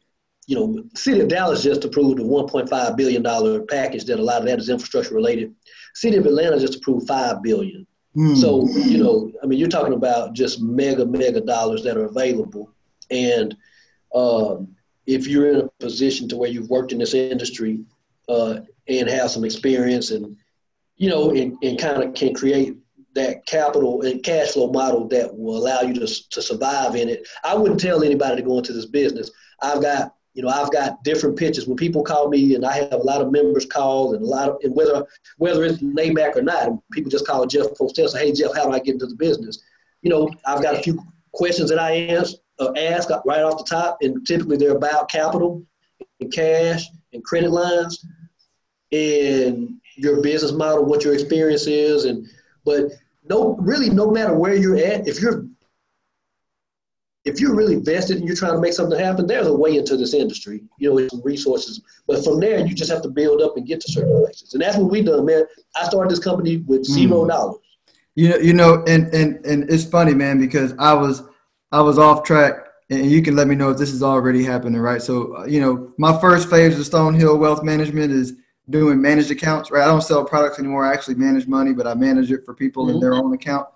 [0.50, 4.40] you know, City of Dallas just approved a 1.5 billion dollar package that a lot
[4.40, 5.54] of that is infrastructure related.
[5.94, 7.86] City of Atlanta just approved five billion.
[8.16, 8.36] Mm.
[8.36, 12.68] So you know, I mean, you're talking about just mega mega dollars that are available,
[13.12, 13.56] and
[14.12, 14.74] um,
[15.06, 17.84] if you're in a position to where you've worked in this industry
[18.28, 18.58] uh,
[18.88, 20.36] and have some experience, and
[20.96, 22.76] you know, and, and kind of can create
[23.14, 27.28] that capital and cash flow model that will allow you to, to survive in it.
[27.44, 29.30] I wouldn't tell anybody to go into this business.
[29.62, 31.66] I've got you know, I've got different pitches.
[31.66, 34.48] When people call me, and I have a lot of members call, and a lot
[34.48, 35.04] of, and whether
[35.38, 38.72] whether it's NAMAC or not, people just call Jeff Postel, say, "Hey, Jeff, how do
[38.72, 39.60] I get into the business?"
[40.02, 43.64] You know, I've got a few questions that I ask, uh, ask right off the
[43.68, 45.64] top, and typically they're about capital,
[46.20, 48.04] and cash, and credit lines,
[48.92, 52.26] and your business model, what your experience is, and
[52.64, 52.92] but
[53.28, 55.44] no, really, no matter where you're at, if you're
[57.24, 59.96] if you're really vested and you're trying to make something happen, there's a way into
[59.96, 61.82] this industry, you know, with some resources.
[62.06, 64.54] But from there, you just have to build up and get to certain places.
[64.54, 65.44] And that's what we done, man.
[65.76, 67.28] I started this company with zero hmm.
[67.28, 67.56] dollars.
[68.14, 71.22] You know, you know, and and and it's funny, man, because I was
[71.72, 72.54] I was off track,
[72.88, 75.00] and you can let me know if this is already happening, right?
[75.00, 78.34] So, uh, you know, my first phase of Stonehill Wealth Management is
[78.68, 79.82] doing managed accounts, right?
[79.82, 80.84] I don't sell products anymore.
[80.84, 82.94] I actually manage money, but I manage it for people mm-hmm.
[82.94, 83.68] in their own account.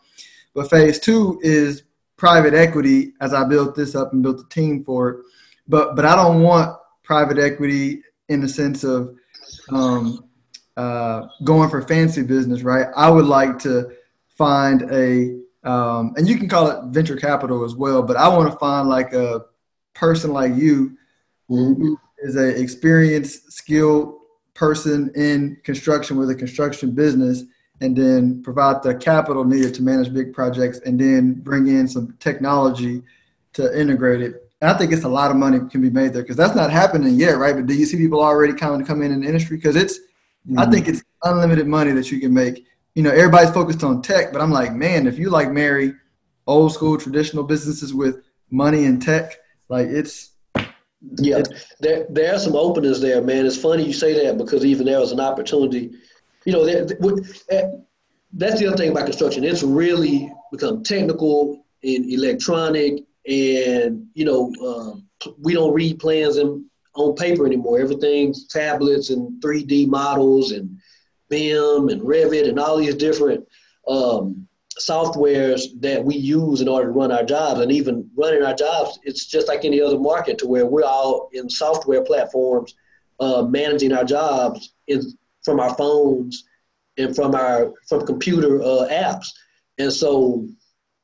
[0.54, 1.84] But phase two is
[2.24, 5.16] private equity as I built this up and built a team for it.
[5.68, 9.14] But but I don't want private equity in the sense of
[9.68, 10.24] um,
[10.74, 12.86] uh, going for fancy business, right?
[12.96, 13.90] I would like to
[14.38, 18.50] find a um, and you can call it venture capital as well, but I want
[18.50, 19.44] to find like a
[19.92, 20.96] person like you
[21.48, 24.14] who is a experienced, skilled
[24.54, 27.42] person in construction with a construction business
[27.84, 32.16] and then provide the capital needed to manage big projects and then bring in some
[32.18, 33.02] technology
[33.52, 34.50] to integrate it.
[34.62, 36.70] And I think it's a lot of money can be made there because that's not
[36.70, 37.54] happening yet, right?
[37.54, 39.58] But do you see people already coming of come in in the industry?
[39.58, 40.58] Because it's, mm-hmm.
[40.58, 42.64] I think it's unlimited money that you can make.
[42.94, 45.92] You know, everybody's focused on tech, but I'm like, man, if you like marry
[46.46, 49.36] old school traditional businesses with money and tech,
[49.68, 50.30] like it's
[51.16, 51.42] yeah,
[51.80, 53.44] there there are some openings there, man.
[53.44, 55.92] It's funny you say that because even there was an opportunity
[56.44, 57.62] you know, eh,
[58.34, 59.44] that's the other thing about construction.
[59.44, 66.66] It's really become technical and electronic, and you know, um, we don't read plans in,
[66.94, 67.80] on paper anymore.
[67.80, 70.78] Everything's tablets and 3D models and
[71.28, 73.46] BIM and Revit and all these different
[73.88, 74.46] um,
[74.78, 77.60] softwares that we use in order to run our jobs.
[77.60, 81.30] And even running our jobs, it's just like any other market to where we're all
[81.32, 82.74] in software platforms
[83.20, 85.02] uh, managing our jobs in
[85.44, 86.44] from our phones
[86.96, 89.28] and from our from computer uh, apps.
[89.78, 90.46] And so,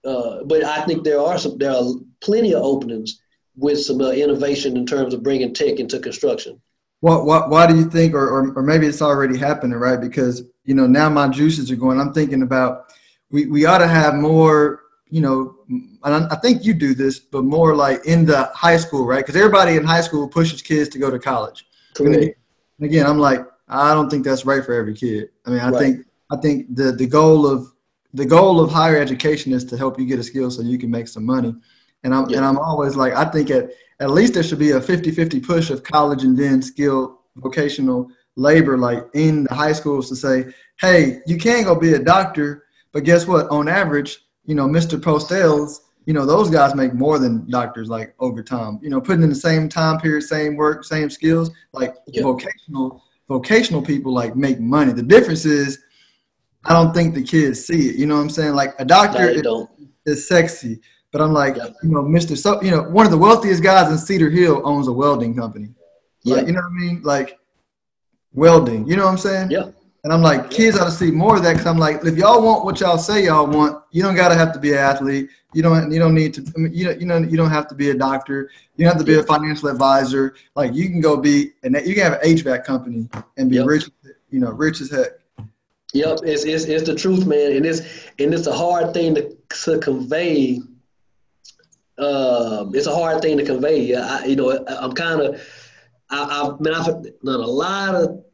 [0.04, 1.84] uh, but I think there are some there are
[2.20, 3.20] plenty of openings
[3.56, 6.60] with some uh, innovation in terms of bringing tech into construction.
[7.00, 9.98] What, what, why do you think, or, or, or maybe it's already happening, right?
[9.98, 11.98] Because, you know, now my juices are going.
[11.98, 12.92] I'm thinking about
[13.30, 17.42] we, we ought to have more you know, and I think you do this, but
[17.42, 19.18] more like in the high school, right?
[19.18, 21.66] Because everybody in high school pushes kids to go to college.
[22.78, 25.30] And again, I'm like, I don't think that's right for every kid.
[25.46, 25.78] I mean, I right.
[25.78, 27.72] think I think the the goal of
[28.12, 30.90] the goal of higher education is to help you get a skill so you can
[30.90, 31.54] make some money.
[32.02, 32.38] And I'm yeah.
[32.38, 35.68] and I'm always like, I think at at least there should be a 50-50 push
[35.68, 40.46] of college and then skill vocational labor, like in the high schools, to say,
[40.80, 43.48] hey, you can go be a doctor, but guess what?
[43.50, 44.98] On average, you know, Mr.
[44.98, 48.80] Postels, you know, those guys make more than doctors like over time.
[48.82, 52.24] You know, putting in the same time period, same work, same skills, like yep.
[52.24, 54.92] vocational vocational people like make money.
[54.92, 55.78] The difference is
[56.64, 57.94] I don't think the kids see it.
[57.94, 58.54] You know what I'm saying?
[58.54, 59.70] Like a doctor no,
[60.04, 60.80] is, is, sexy,
[61.12, 61.76] but I'm like, yep.
[61.84, 62.36] you know, Mr.
[62.36, 65.68] So, you know, one of the wealthiest guys in Cedar Hill owns a welding company.
[66.24, 66.36] Yeah.
[66.36, 67.02] Like, you know what I mean?
[67.02, 67.38] Like
[68.32, 68.86] welding.
[68.88, 69.52] You know what I'm saying?
[69.52, 69.70] Yeah.
[70.02, 72.42] And I'm like, kids ought to see more of that because I'm like, if y'all
[72.42, 75.28] want what y'all say y'all want, you don't gotta have to be an athlete.
[75.52, 76.52] You don't you don't need to.
[76.56, 78.50] I mean, you know you know you don't have to be a doctor.
[78.76, 80.34] You don't have to be a financial advisor.
[80.54, 83.66] Like you can go be and you can have an HVAC company and be yep.
[83.66, 83.90] rich.
[84.30, 85.08] You know, rich as heck.
[85.92, 87.80] Yep, it's, it's it's the truth, man, and it's
[88.18, 90.60] and it's a hard thing to to convey.
[91.98, 93.94] Um, it's a hard thing to convey.
[93.94, 95.42] I, you know, I'm kind of,
[96.08, 98.24] I, I've been I've done a lot of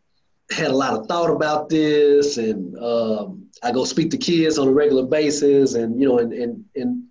[0.50, 4.68] had a lot of thought about this, and um, I go speak to kids on
[4.68, 7.02] a regular basis, and you know, and and, and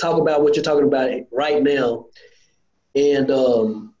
[0.00, 2.06] talk about what you're talking about right now,
[2.94, 3.94] and um,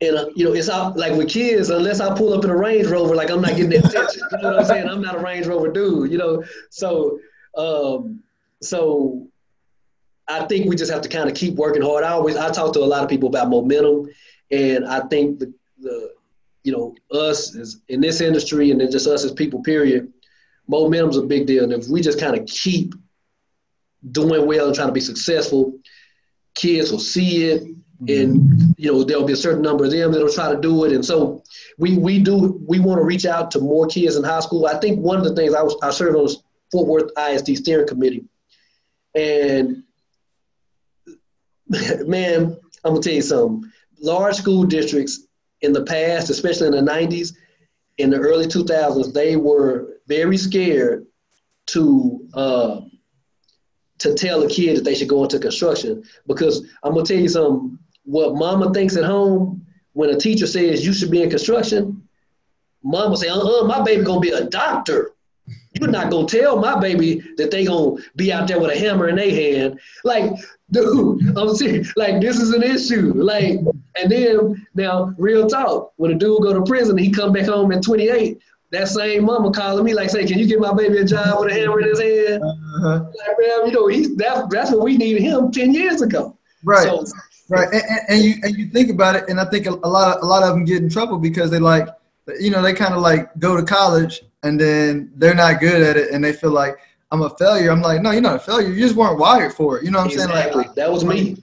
[0.00, 2.56] and uh, you know, it's all like with kids, unless I pull up in a
[2.56, 4.22] Range Rover, like I'm not getting that attention.
[4.32, 4.88] you know what I'm saying?
[4.88, 6.42] I'm not a Range Rover dude, you know.
[6.70, 7.18] So,
[7.56, 8.20] um,
[8.62, 9.28] so
[10.26, 12.04] I think we just have to kind of keep working hard.
[12.04, 14.08] I always I talk to a lot of people about momentum,
[14.50, 16.12] and I think the the
[16.62, 20.12] you know, us as in this industry and then just us as people, period,
[20.68, 21.64] momentum's a big deal.
[21.64, 22.94] And if we just kind of keep
[24.10, 25.78] doing well and trying to be successful,
[26.54, 28.08] kids will see it mm-hmm.
[28.08, 30.92] and you know there'll be a certain number of them that'll try to do it.
[30.92, 31.42] And so
[31.78, 34.66] we we do we want to reach out to more kids in high school.
[34.66, 36.36] I think one of the things i was i served on the
[36.70, 38.24] fort worth isd steering committee.
[39.14, 39.82] And
[42.06, 43.70] man i'm gonna tell you something.
[44.02, 45.26] Large school districts
[45.62, 47.34] in the past, especially in the 90s,
[47.98, 51.06] in the early 2000s, they were very scared
[51.66, 52.80] to uh,
[53.98, 57.28] to tell a kid that they should go into construction because I'm gonna tell you
[57.28, 57.78] something.
[58.04, 62.02] What Mama thinks at home when a teacher says you should be in construction,
[62.82, 65.12] Mama say, "Uh, uh my baby gonna be a doctor."
[65.78, 69.08] You're not gonna tell my baby that they gonna be out there with a hammer
[69.08, 69.78] in their hand.
[70.04, 70.32] Like,
[70.70, 71.92] dude, I'm serious.
[71.96, 73.12] Like, this is an issue.
[73.14, 73.58] Like,
[73.96, 77.72] and then now, real talk, when a dude go to prison, he come back home
[77.72, 78.40] at 28.
[78.72, 81.50] That same mama calling me like, say, can you get my baby a job with
[81.50, 82.42] a hammer in his hand?
[82.42, 83.04] Uh-huh.
[83.04, 86.38] Like, man, you know, he's that, that's what we needed him 10 years ago.
[86.62, 86.84] Right.
[86.84, 87.04] So,
[87.48, 87.68] right.
[87.72, 90.16] And, and, and, you and you think about it, and I think a, a lot
[90.16, 91.88] of a lot of them get in trouble because they like,
[92.38, 95.96] you know, they kind of like go to college and then they're not good at
[95.96, 96.76] it and they feel like
[97.10, 97.70] I'm a failure.
[97.70, 98.68] I'm like, no, you're not a failure.
[98.68, 99.84] You just weren't wired for it.
[99.84, 100.40] You know what I'm exactly.
[100.40, 100.54] saying?
[100.54, 101.42] Like that was me.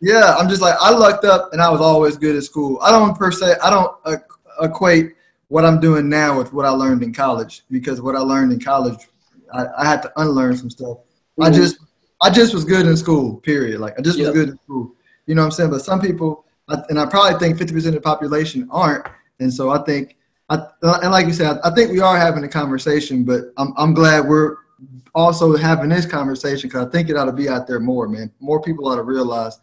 [0.00, 2.78] Yeah, I'm just like I lucked up and I was always good at school.
[2.82, 4.16] I don't per se I don't uh,
[4.62, 5.14] equate
[5.48, 8.60] what I'm doing now with what I learned in college because what I learned in
[8.60, 9.08] college,
[9.52, 10.98] I, I had to unlearn some stuff.
[10.98, 11.42] Mm-hmm.
[11.42, 11.78] I just
[12.22, 13.36] I just was good in school.
[13.36, 13.80] Period.
[13.80, 14.28] Like I just yep.
[14.28, 14.94] was good in school.
[15.26, 15.70] You know what I'm saying?
[15.70, 19.06] But some people, and I probably think 50% of the population aren't.
[19.38, 20.16] And so I think
[20.50, 23.94] I, and like you said, I think we are having a conversation, but I'm, I'm
[23.94, 24.56] glad we're
[25.14, 28.32] also having this conversation because I think it ought to be out there more, man.
[28.40, 29.60] More people ought to realize,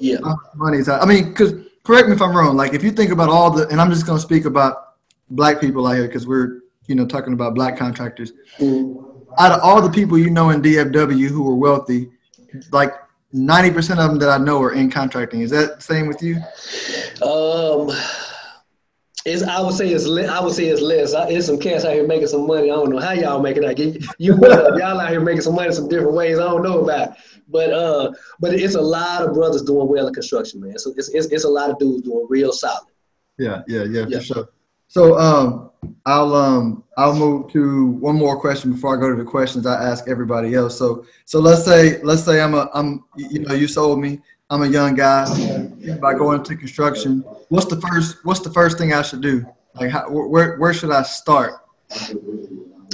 [0.00, 0.18] yeah,
[0.54, 1.02] money's out.
[1.02, 1.52] I mean, because
[1.84, 2.56] correct me if I'm wrong.
[2.56, 4.94] Like if you think about all the, and I'm just gonna speak about
[5.30, 8.32] black people out here because we're you know talking about black contractors.
[8.58, 9.06] Mm.
[9.38, 12.10] Out of all the people you know in DFW who are wealthy,
[12.72, 12.92] like
[13.32, 15.42] 90% of them that I know are in contracting.
[15.42, 16.36] Is that the same with you?
[17.22, 17.90] Um
[19.26, 21.14] it's, I would say it's I would say it's less.
[21.14, 22.70] It's some cats out here making some money.
[22.70, 23.78] I don't know how y'all making that.
[23.78, 26.38] You, you y'all out here making some money some different ways.
[26.38, 27.10] I don't know about.
[27.10, 27.16] It.
[27.48, 30.78] But uh, but it's a lot of brothers doing well in construction, man.
[30.78, 32.88] So it's it's, it's a lot of dudes doing real solid.
[33.38, 34.18] Yeah, yeah, yeah, yeah.
[34.18, 34.48] for sure.
[34.88, 35.70] So um,
[36.06, 39.82] I'll um I'll move to one more question before I go to the questions I
[39.82, 40.78] ask everybody else.
[40.78, 44.20] So so let's say let's say I'm a I'm you know you sold me
[44.50, 45.24] I'm a young guy
[46.00, 47.20] by going into construction.
[47.48, 49.46] What's the first What's the first thing I should do?
[49.76, 51.54] Like, how, where where should I start?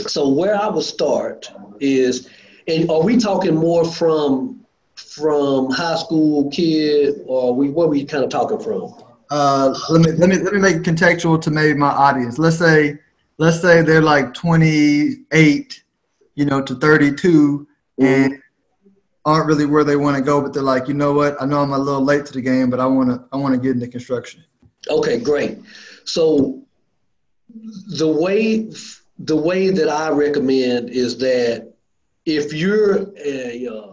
[0.07, 1.51] So where I would start
[1.81, 2.29] is,
[2.69, 8.05] and are we talking more from from high school kid, or we what are we
[8.05, 8.95] kind of talking from?
[9.31, 12.39] Uh, let me let me let me make it contextual to maybe my audience.
[12.39, 12.99] Let's say
[13.39, 15.83] let's say they're like 28,
[16.35, 17.67] you know, to 32,
[17.99, 18.43] and
[19.27, 21.37] aren't really where they want to go, but they're like, you know what?
[21.43, 23.55] I know I'm a little late to the game, but I want to I want
[23.55, 24.45] to get into construction.
[24.89, 25.59] Okay, great.
[26.05, 26.63] So
[27.99, 28.71] the way
[29.19, 31.73] the way that I recommend is that
[32.25, 33.93] if you're a uh,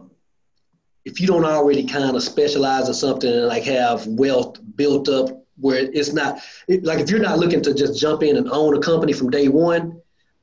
[1.05, 5.29] if you don't already kind of specialize in something and like have wealth built up
[5.59, 8.77] where it's not it, like if you're not looking to just jump in and own
[8.77, 9.99] a company from day one,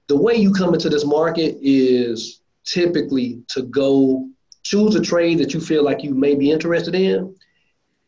[0.08, 4.29] the way you come into this market is typically to go
[4.62, 7.34] choose a trade that you feel like you may be interested in.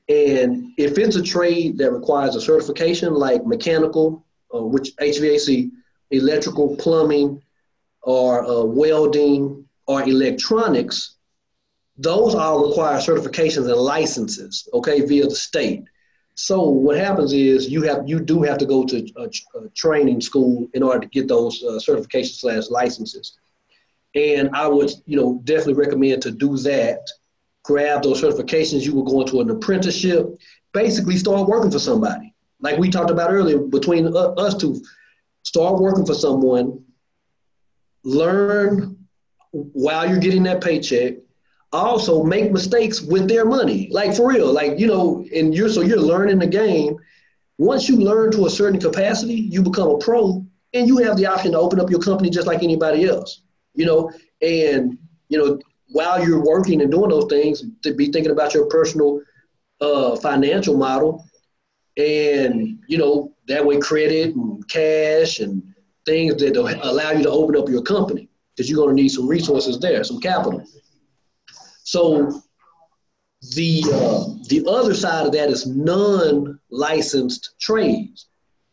[0.09, 4.25] And if it's a trade that requires a certification like mechanical,
[4.55, 5.71] uh, which HVAC,
[6.11, 7.43] electrical, plumbing,
[8.03, 11.17] or uh, welding, or electronics,
[11.97, 15.85] those all require certifications and licenses, okay, via the state.
[16.35, 19.29] So what happens is you have you do have to go to a,
[19.59, 23.39] a training school in order to get those uh, certifications slash licenses.
[24.15, 27.01] And I would, you know, definitely recommend to do that.
[27.65, 28.83] Grab those certifications.
[28.83, 30.27] You will go into an apprenticeship.
[30.73, 32.35] Basically, start working for somebody.
[32.61, 34.83] Like we talked about earlier, between us two,
[35.43, 36.85] start working for someone.
[38.05, 38.97] Learn
[39.53, 41.15] while you're getting that paycheck
[41.73, 43.89] also make mistakes with their money.
[43.91, 46.97] Like for real, like you know, and you're so you're learning the game.
[47.59, 50.45] Once you learn to a certain capacity, you become a pro,
[50.75, 53.43] and you have the option to open up your company just like anybody else.
[53.75, 54.11] You know,
[54.41, 54.99] and
[55.29, 55.59] you know
[55.89, 59.21] while you're working and doing those things, to be thinking about your personal
[59.81, 61.25] uh, financial model,
[61.97, 65.63] and you know that way credit and cash and
[66.07, 69.29] things that allow you to open up your company because you're going to need some
[69.29, 70.65] resources there, some capital.
[71.85, 72.43] So
[73.55, 78.27] the uh, the other side of that is non-licensed trades,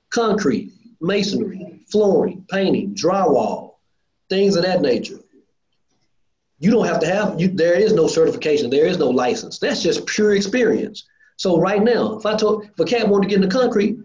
[0.09, 0.71] concrete,
[1.01, 3.68] masonry, flooring, painting, drywall,
[4.29, 5.19] things of that nature.
[6.59, 7.47] You don't have to have you.
[7.47, 8.69] There is no certification.
[8.69, 9.59] There is no license.
[9.59, 11.05] That's just pure experience.
[11.37, 13.97] So right now, if I told if a cat wanted to get into concrete,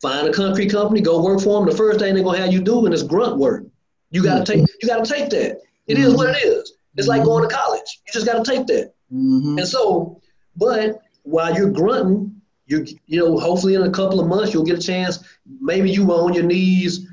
[0.00, 1.68] find a concrete company, go work for them.
[1.68, 3.64] The first thing they're gonna have you doing is grunt work.
[4.10, 4.76] You gotta take mm-hmm.
[4.80, 5.60] you gotta take that.
[5.86, 6.60] It is what it mm-hmm.
[6.60, 6.72] is.
[6.98, 7.28] It's like mm-hmm.
[7.28, 8.00] going to college.
[8.06, 8.92] You just got to take that.
[9.12, 9.58] Mm-hmm.
[9.58, 10.20] And so,
[10.56, 14.78] but while you're grunting, you you know, hopefully in a couple of months you'll get
[14.78, 15.24] a chance.
[15.60, 17.06] Maybe you were on your knees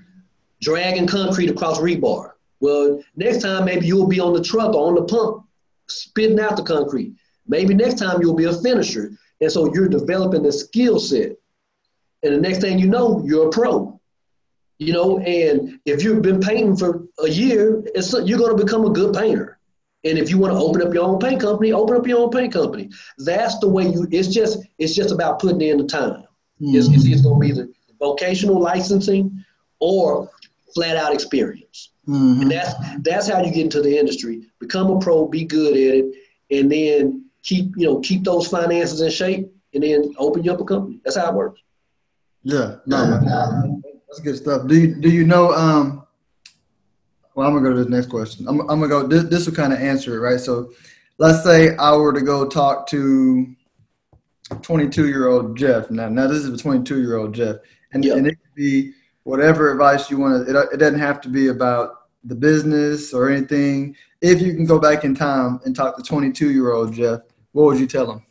[0.65, 2.31] dragging concrete across rebar.
[2.59, 5.45] Well, next time maybe you'll be on the truck or on the pump
[5.87, 7.13] spitting out the concrete.
[7.47, 9.11] Maybe next time you'll be a finisher.
[9.39, 11.33] And so you're developing the skill set.
[12.23, 13.99] And the next thing you know, you're a pro.
[14.79, 18.85] You know, and if you've been painting for a year, it's, you're going to become
[18.85, 19.59] a good painter.
[20.03, 22.31] And if you want to open up your own paint company, open up your own
[22.31, 22.89] paint company.
[23.19, 24.07] That's the way you.
[24.11, 26.23] It's just it's just about putting in the time.
[26.61, 26.75] Mm-hmm.
[26.75, 29.43] It's, it's, it's going to be the vocational licensing
[29.79, 30.29] or
[30.75, 31.91] flat out experience.
[32.07, 32.41] Mm-hmm.
[32.41, 34.43] And that's that's how you get into the industry.
[34.59, 36.05] Become a pro, be good at it,
[36.51, 40.61] and then keep you know keep those finances in shape, and then open you up
[40.61, 40.99] a company.
[41.03, 41.61] That's how it works.
[42.43, 43.19] Yeah, no,
[44.07, 44.67] that's good stuff.
[44.67, 46.05] Do you do you know um
[47.35, 48.47] well, I'm gonna go to the next question.
[48.47, 49.05] I'm, I'm gonna go.
[49.05, 50.39] This, this will kind of answer it, right?
[50.39, 50.71] So,
[51.17, 53.53] let's say I were to go talk to
[54.61, 55.91] 22 year old Jeff.
[55.91, 57.57] Now, now this is a 22 year old Jeff,
[57.91, 58.17] and, yep.
[58.17, 58.93] and it could be
[59.25, 60.57] whatever advice you want to.
[60.57, 63.95] It, it doesn't have to be about the business or anything.
[64.21, 67.21] If you can go back in time and talk to 22 year old Jeff,
[67.51, 68.23] what would you tell him?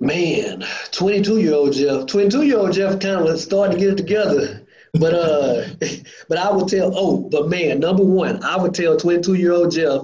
[0.00, 2.06] Man, 22 year old Jeff.
[2.06, 4.66] 22 year old Jeff kind of starting to get it together.
[4.94, 5.66] But uh,
[6.28, 6.92] but I would tell.
[6.94, 10.02] Oh, but man, number one, I would tell 22 year old Jeff,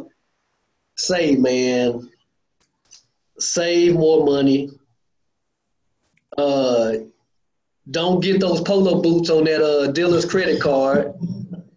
[0.97, 2.11] save man,
[3.39, 4.71] save more money.
[6.37, 6.93] Uh,
[7.91, 11.15] don't get those polo boots on that uh dealer's credit card.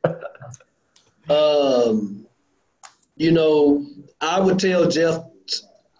[1.30, 2.26] um,
[3.16, 3.86] you know,
[4.22, 5.24] I would tell Jeff.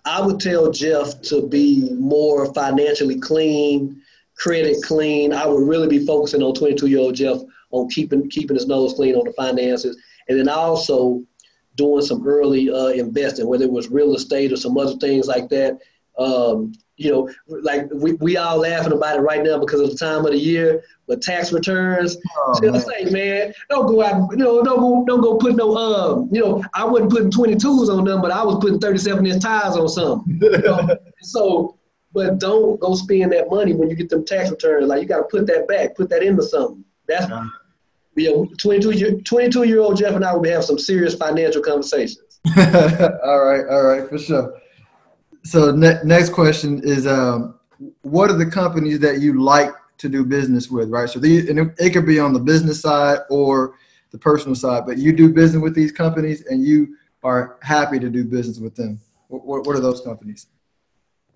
[0.06, 4.02] I would tell Jeff to be more financially clean
[4.36, 5.34] credit clean.
[5.34, 7.40] I would really be focusing on 22 year old Jeff
[7.72, 9.98] on keeping keeping his nose clean on the finances,
[10.28, 11.24] and then also
[11.76, 15.50] doing some early uh, investing, whether it was real estate or some other things like
[15.50, 15.80] that.
[16.18, 19.96] Um, you know, like we, we all laughing about it right now because of the
[19.96, 22.18] time of the year, but tax returns.
[22.38, 22.82] Oh, man.
[22.82, 26.40] say, man, don't go out, you know, don't go, don't go put no, um, you
[26.40, 29.90] know, I wasn't putting 22s on them, but I was putting 37 inch tires on
[29.90, 30.26] some.
[30.44, 30.98] You know?
[31.22, 31.78] so
[32.14, 34.88] but don't go spend that money when you get them tax returns.
[34.88, 36.86] Like you got to put that back, put that into something.
[37.08, 37.48] That's yeah.
[38.16, 41.16] you know, 22 year 22 year old Jeff and I will be having some serious
[41.16, 42.40] financial conversations.
[42.58, 44.54] all right, all right, for sure.
[45.44, 47.60] So ne- next question is, um,
[48.02, 51.10] what are the companies that you like to do business with, right?
[51.10, 53.76] So these, and it, it could be on the business side or
[54.12, 58.10] the personal side, but you do business with these companies and you are happy to
[58.10, 59.00] do business with them?
[59.28, 60.48] What, what are those companies?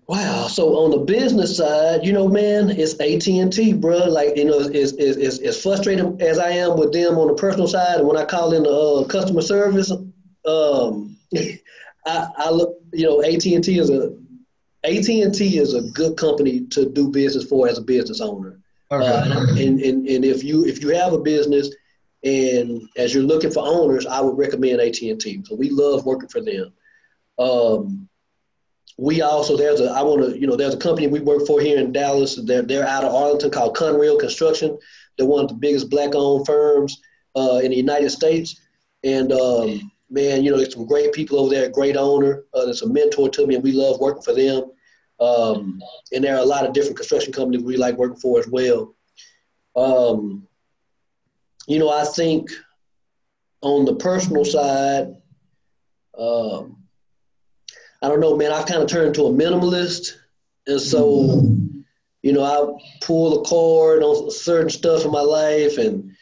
[0.06, 0.46] Wow.
[0.46, 4.06] So on the business side, you know, man, it's AT and T, bro.
[4.06, 7.68] Like you know, as as as frustrated as I am with them on the personal
[7.68, 11.18] side, and when I call in the uh, customer service, um,
[12.06, 14.14] I, I look, you know, AT and T is a
[14.84, 18.60] AT and T is a good company to do business for as a business owner.
[18.90, 19.06] Okay.
[19.06, 21.70] Uh, and, and and if you if you have a business
[22.24, 25.42] and as you're looking for owners, I would recommend AT and T.
[25.44, 26.72] So we love working for them.
[27.38, 28.08] Um,
[28.96, 31.60] we also there's a I want to you know there's a company we work for
[31.60, 32.36] here in Dallas.
[32.44, 34.78] They're they're out of Arlington called Con-Real Construction.
[35.16, 37.00] They're one of the biggest black-owned firms
[37.36, 38.60] uh, in the United States.
[39.04, 42.44] And um, man, you know, there's some great people over there, great owner.
[42.54, 44.70] Uh, there's a mentor to me, and we love working for them.
[45.20, 45.82] Um,
[46.12, 48.94] and there are a lot of different construction companies we like working for as well.
[49.76, 50.46] Um,
[51.66, 52.50] you know, I think
[53.60, 55.14] on the personal side,
[56.18, 56.76] um,
[58.02, 58.52] I don't know, man.
[58.52, 60.12] I've kind of turned to a minimalist,
[60.66, 61.56] and so
[62.22, 66.12] you know, I pull the cord on certain stuff in my life, and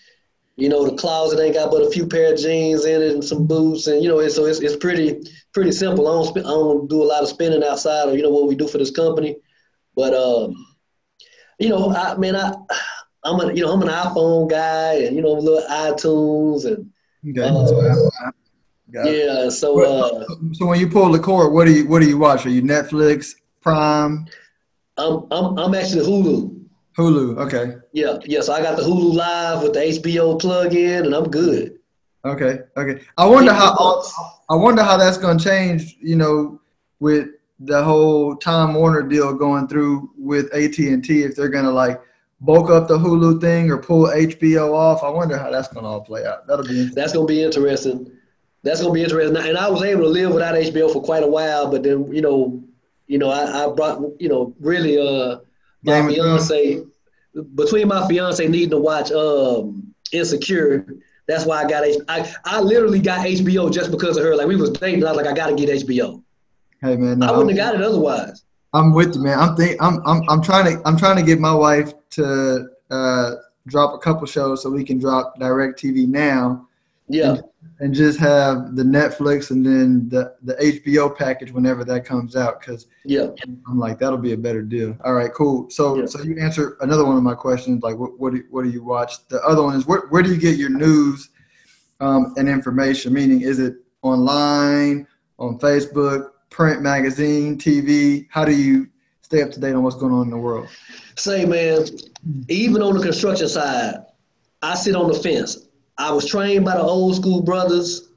[0.57, 3.25] you know, the closet ain't got but a few pair of jeans in it and
[3.25, 5.21] some boots, and you know, so it's it's pretty
[5.53, 6.09] pretty simple.
[6.09, 8.49] I don't sp- I don't do a lot of spending outside of you know what
[8.49, 9.37] we do for this company,
[9.95, 10.55] but um,
[11.59, 12.55] you know, I mean, I
[13.25, 16.91] I'm a you know I'm an iPhone guy, and you know, little iTunes and.
[17.29, 17.43] Okay.
[17.43, 18.31] Uh,
[18.93, 19.49] Got yeah.
[19.49, 22.47] So, uh, so when you pull the cord, what do you what do you watch?
[22.47, 24.27] Are you Netflix, Prime?
[24.97, 26.56] I'm I'm I'm actually Hulu.
[26.97, 27.39] Hulu.
[27.39, 27.77] Okay.
[27.93, 28.19] Yeah.
[28.25, 28.41] Yeah.
[28.41, 31.79] So I got the Hulu Live with the HBO plug-in, and I'm good.
[32.25, 32.61] Okay.
[32.77, 33.03] Okay.
[33.17, 34.03] I wonder how
[34.49, 35.97] I wonder how that's going to change.
[36.01, 36.61] You know,
[37.01, 37.29] with
[37.61, 41.71] the whole Time Warner deal going through with AT and T, if they're going to
[41.71, 42.01] like
[42.41, 45.03] bulk up the Hulu thing or pull HBO off.
[45.03, 46.47] I wonder how that's going to all play out.
[46.47, 48.11] That'll be that's going to be interesting
[48.67, 49.37] that's gonna be interesting.
[49.37, 52.21] And I was able to live without HBO for quite a while, but then you
[52.21, 52.63] know,
[53.07, 55.39] you know, I, I brought you know really uh
[55.87, 56.83] my Game fiance
[57.55, 60.87] between my fiance needing to watch um Insecure.
[61.27, 64.37] That's why I got I I literally got HBO just because of her.
[64.37, 66.23] Like we was dating, I was like, I gotta get HBO.
[66.83, 68.45] Hey man, no, I wouldn't have got it otherwise.
[68.73, 69.39] I'm with you, man.
[69.39, 73.35] I'm think I'm I'm I'm trying to I'm trying to get my wife to uh,
[73.67, 76.69] drop a couple shows so we can drop DirecTV now.
[77.09, 77.31] Yeah.
[77.31, 77.43] And,
[77.79, 82.61] and just have the Netflix and then the, the HBO package whenever that comes out
[82.61, 83.29] because yeah,
[83.69, 84.97] I'm like that'll be a better deal.
[85.05, 85.69] All right, cool.
[85.71, 86.07] So yeah.
[86.07, 88.83] so you answer another one of my questions like what what do, what do you
[88.83, 89.27] watch?
[89.29, 91.29] The other one is where where do you get your news
[92.01, 93.13] um, and information?
[93.13, 95.07] Meaning, is it online,
[95.39, 98.27] on Facebook, print, magazine, TV?
[98.31, 98.89] How do you
[99.21, 100.69] stay up to date on what's going on in the world?
[101.17, 101.85] Say, man,
[102.49, 103.97] even on the construction side,
[104.63, 105.67] I sit on the fence.
[105.99, 108.09] I was trained by the old school brothers.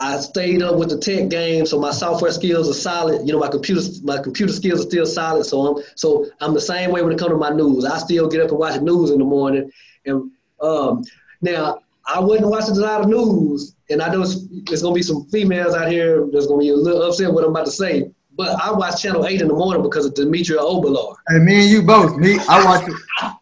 [0.00, 3.24] I stayed up with the tech game, so my software skills are solid.
[3.26, 5.44] You know, my computer my computer skills are still solid.
[5.44, 7.84] So I'm so I'm the same way when it comes to my news.
[7.84, 9.70] I still get up and watch the news in the morning.
[10.04, 11.04] And um,
[11.40, 15.24] now I wasn't watching a lot of news, and I know there's gonna be some
[15.26, 18.10] females out here that's gonna be a little upset with what I'm about to say.
[18.34, 21.16] But I watch Channel Eight in the morning because of Demetria Obilor.
[21.28, 22.16] Hey, me and you both.
[22.16, 22.94] Me, I watch it.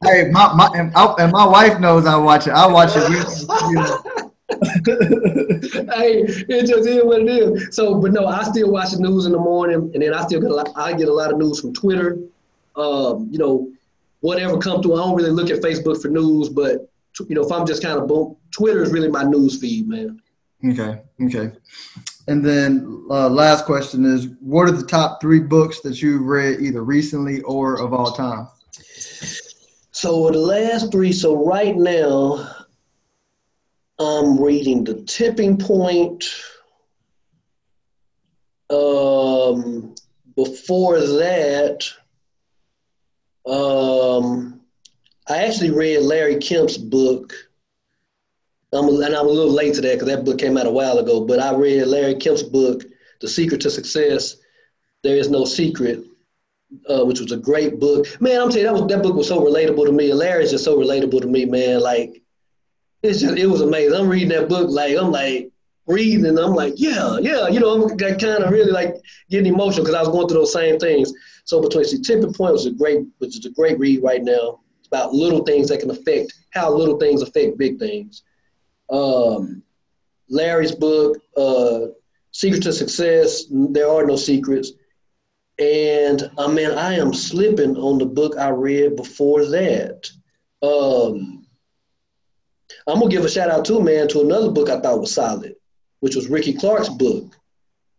[0.05, 2.51] hey, my, my and, I, and, my wife knows I watch it.
[2.53, 3.09] I watch it.
[3.09, 4.31] You know.
[5.95, 7.75] hey, it just is what it is.
[7.75, 10.41] So, but no, I still watch the news in the morning, and then I still
[10.41, 10.71] get a lot.
[10.75, 12.19] I get a lot of news from Twitter.
[12.75, 13.71] Um, you know,
[14.21, 14.95] whatever come through.
[14.95, 16.91] I don't really look at Facebook for news, but
[17.29, 20.21] you know, if I'm just kind of boom, Twitter is really my news feed, man.
[20.65, 21.01] Okay.
[21.23, 21.53] Okay.
[22.31, 26.61] And then uh, last question is, what are the top three books that you've read
[26.61, 28.47] either recently or of all time?
[29.91, 31.11] So the last three.
[31.11, 32.49] So right now,
[33.99, 36.25] I'm reading The Tipping Point.
[38.71, 39.97] Um,
[40.37, 41.85] before that,
[43.45, 44.61] um,
[45.29, 47.50] I actually read Larry Kemp's book
[48.73, 50.99] I'm, and I'm a little late to that because that book came out a while
[50.99, 51.25] ago.
[51.25, 52.85] But I read Larry Kemp's book,
[53.21, 54.37] The Secret to Success.
[55.03, 56.05] There is no secret,
[56.89, 58.07] uh, which was a great book.
[58.21, 60.11] Man, I'm telling you, that was that book was so relatable to me.
[60.11, 61.81] And Larry's just so relatable to me, man.
[61.81, 62.23] Like,
[63.03, 63.99] it's just it was amazing.
[63.99, 65.51] I'm reading that book, like I'm like
[65.87, 68.95] reading, and I'm like, yeah, yeah, you know, I'm kind of really like
[69.31, 71.13] getting emotional because I was going through those same things.
[71.45, 74.61] So between the tipping point was a great, which is a great read right now.
[74.79, 78.23] It's about little things that can affect how little things affect big things
[78.91, 79.63] um,
[80.29, 81.87] Larry's book, uh,
[82.33, 84.73] Secret to Success, There Are No Secrets.
[85.59, 90.11] And I mean, I am slipping on the book I read before that.
[90.63, 91.45] Um,
[92.87, 95.57] I'm gonna give a shout out too, man, to another book I thought was solid,
[96.01, 97.25] which was Ricky Clark's book,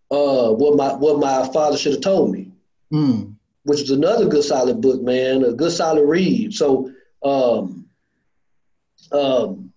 [0.10, 2.52] uh, what my what my father should have told me,
[2.92, 3.36] Mm.
[3.64, 6.54] which is another good solid book, man, a good solid read.
[6.54, 6.92] So,
[7.24, 7.86] um,
[9.12, 9.71] um,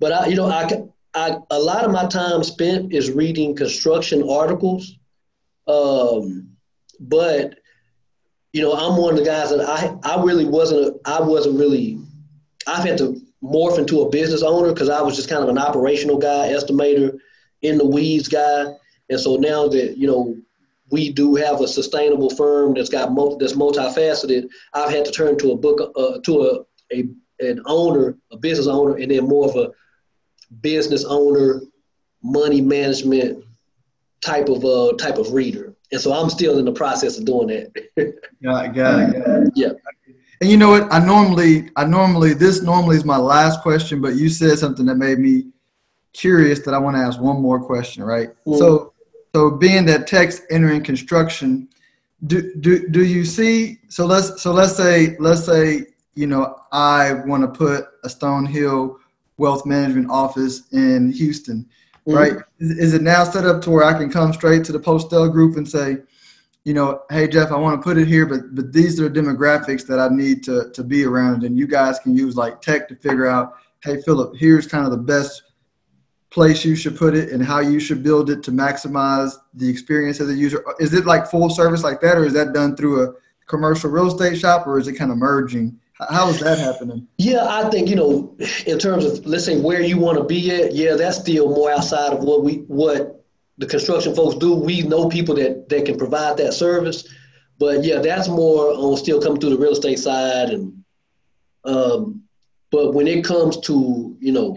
[0.00, 0.68] but I, you know, I,
[1.14, 4.96] I a lot of my time spent is reading construction articles,
[5.68, 6.48] um,
[6.98, 7.58] but
[8.52, 11.58] you know, I'm one of the guys that I I really wasn't a, I wasn't
[11.58, 11.98] really
[12.66, 15.58] I've had to morph into a business owner because I was just kind of an
[15.58, 17.18] operational guy, estimator,
[17.62, 18.66] in the weeds guy,
[19.10, 20.36] and so now that you know
[20.90, 25.38] we do have a sustainable firm that's got multi, that's multifaceted, I've had to turn
[25.38, 27.04] to a book uh, to a, a
[27.40, 29.70] an owner, a business owner, and then more of a
[30.60, 31.60] business owner,
[32.22, 33.44] money management
[34.20, 35.74] type of uh type of reader.
[35.92, 37.72] And so I'm still in the process of doing that.
[38.42, 39.52] Got it, got it, got it.
[39.54, 39.72] Yeah.
[40.40, 40.90] And you know what?
[40.90, 44.94] I normally, I normally, this normally is my last question, but you said something that
[44.94, 45.48] made me
[46.14, 48.30] curious that I want to ask one more question, right?
[48.46, 48.58] Mm.
[48.58, 48.94] So,
[49.34, 51.68] so being that tech's entering construction,
[52.26, 57.12] do, do, do you see, so let's, so let's say, let's say, you know, I
[57.26, 58.96] want to put a Stonehill
[59.40, 61.66] wealth management office in Houston,
[62.06, 62.16] Mhm.
[62.16, 62.36] right?
[62.58, 65.28] Is, is it now set up to where I can come straight to the Postel
[65.28, 65.98] group and say,
[66.64, 69.20] you know, hey Jeff, I want to put it here, but but these are the
[69.20, 72.86] demographics that I need to to be around, and you guys can use like tech
[72.88, 75.42] to figure out, hey Philip, here's kind of the best
[76.28, 80.20] place you should put it and how you should build it to maximize the experience
[80.20, 80.62] of the user.
[80.78, 83.12] Is it like full service like that, or is that done through a
[83.46, 85.79] commercial real estate shop, or is it kind of merging?
[86.08, 87.06] How is that happening?
[87.18, 88.34] Yeah, I think you know,
[88.66, 91.70] in terms of let's say where you want to be at, yeah, that's still more
[91.70, 93.24] outside of what we what
[93.58, 94.54] the construction folks do.
[94.54, 97.06] We know people that that can provide that service,
[97.58, 100.82] but yeah, that's more on still coming through the real estate side and
[101.64, 102.22] um,
[102.70, 104.56] but when it comes to you know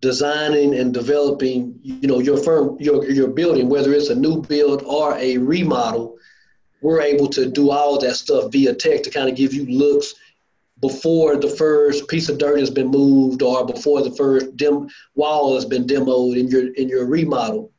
[0.00, 4.82] designing and developing, you know, your firm, your your building, whether it's a new build
[4.82, 6.16] or a remodel,
[6.80, 10.14] we're able to do all that stuff via tech to kind of give you looks
[10.80, 15.54] before the first piece of dirt has been moved or before the first dim wall
[15.54, 17.72] has been demoed in your in your remodel,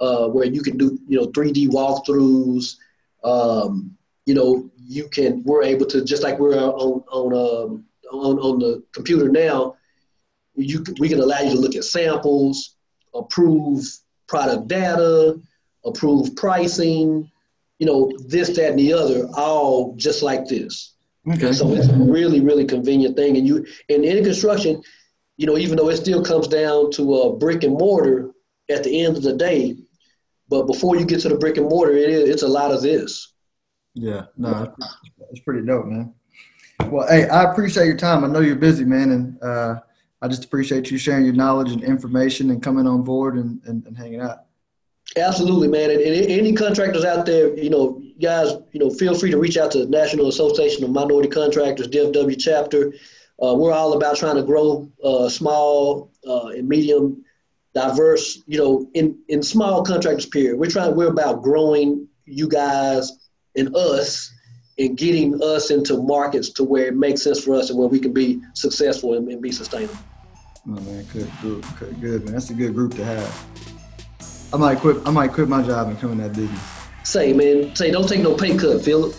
[0.00, 2.76] uh, where you can do you know 3D walkthroughs.
[3.24, 3.96] Um,
[4.26, 8.58] you know, you can we're able to just like we're on on um, on on
[8.58, 9.76] the computer now.
[10.54, 12.76] You we can allow you to look at samples,
[13.14, 13.84] approve
[14.28, 15.40] product data,
[15.84, 17.30] approve pricing.
[17.80, 20.93] You know, this, that, and the other, all just like this.
[21.28, 21.52] Okay.
[21.52, 23.36] So it's a really, really convenient thing.
[23.36, 24.82] And you, and in construction,
[25.36, 28.32] you know, even though it still comes down to a brick and mortar
[28.70, 29.76] at the end of the day,
[30.48, 32.82] but before you get to the brick and mortar, it is, it's a lot of
[32.82, 33.32] this.
[33.94, 34.74] Yeah, no,
[35.30, 36.14] it's pretty dope, man.
[36.86, 38.24] Well, hey, I appreciate your time.
[38.24, 39.76] I know you're busy, man, and uh,
[40.20, 43.86] I just appreciate you sharing your knowledge and information and coming on board and, and,
[43.86, 44.46] and hanging out.
[45.16, 45.90] Absolutely, man.
[45.90, 49.56] And, and any contractors out there, you know, guys, you know, feel free to reach
[49.56, 52.92] out to the National Association of Minority Contractors, DFW chapter.
[53.42, 57.24] Uh, we're all about trying to grow uh, small uh, and medium,
[57.74, 60.26] diverse, you know, in, in small contractors.
[60.26, 60.58] Period.
[60.58, 60.94] We're trying.
[60.94, 63.10] We're about growing you guys
[63.56, 64.32] and us,
[64.78, 67.98] and getting us into markets to where it makes sense for us and where we
[67.98, 69.96] can be successful and, and be sustainable.
[70.66, 72.34] Oh man, good, good, good, good, man.
[72.34, 73.46] That's a good group to have.
[74.52, 74.96] I might quit.
[75.04, 76.73] I might quit my job and come in that business.
[77.04, 79.14] Say, man, say, don't take no pay cut, Philip.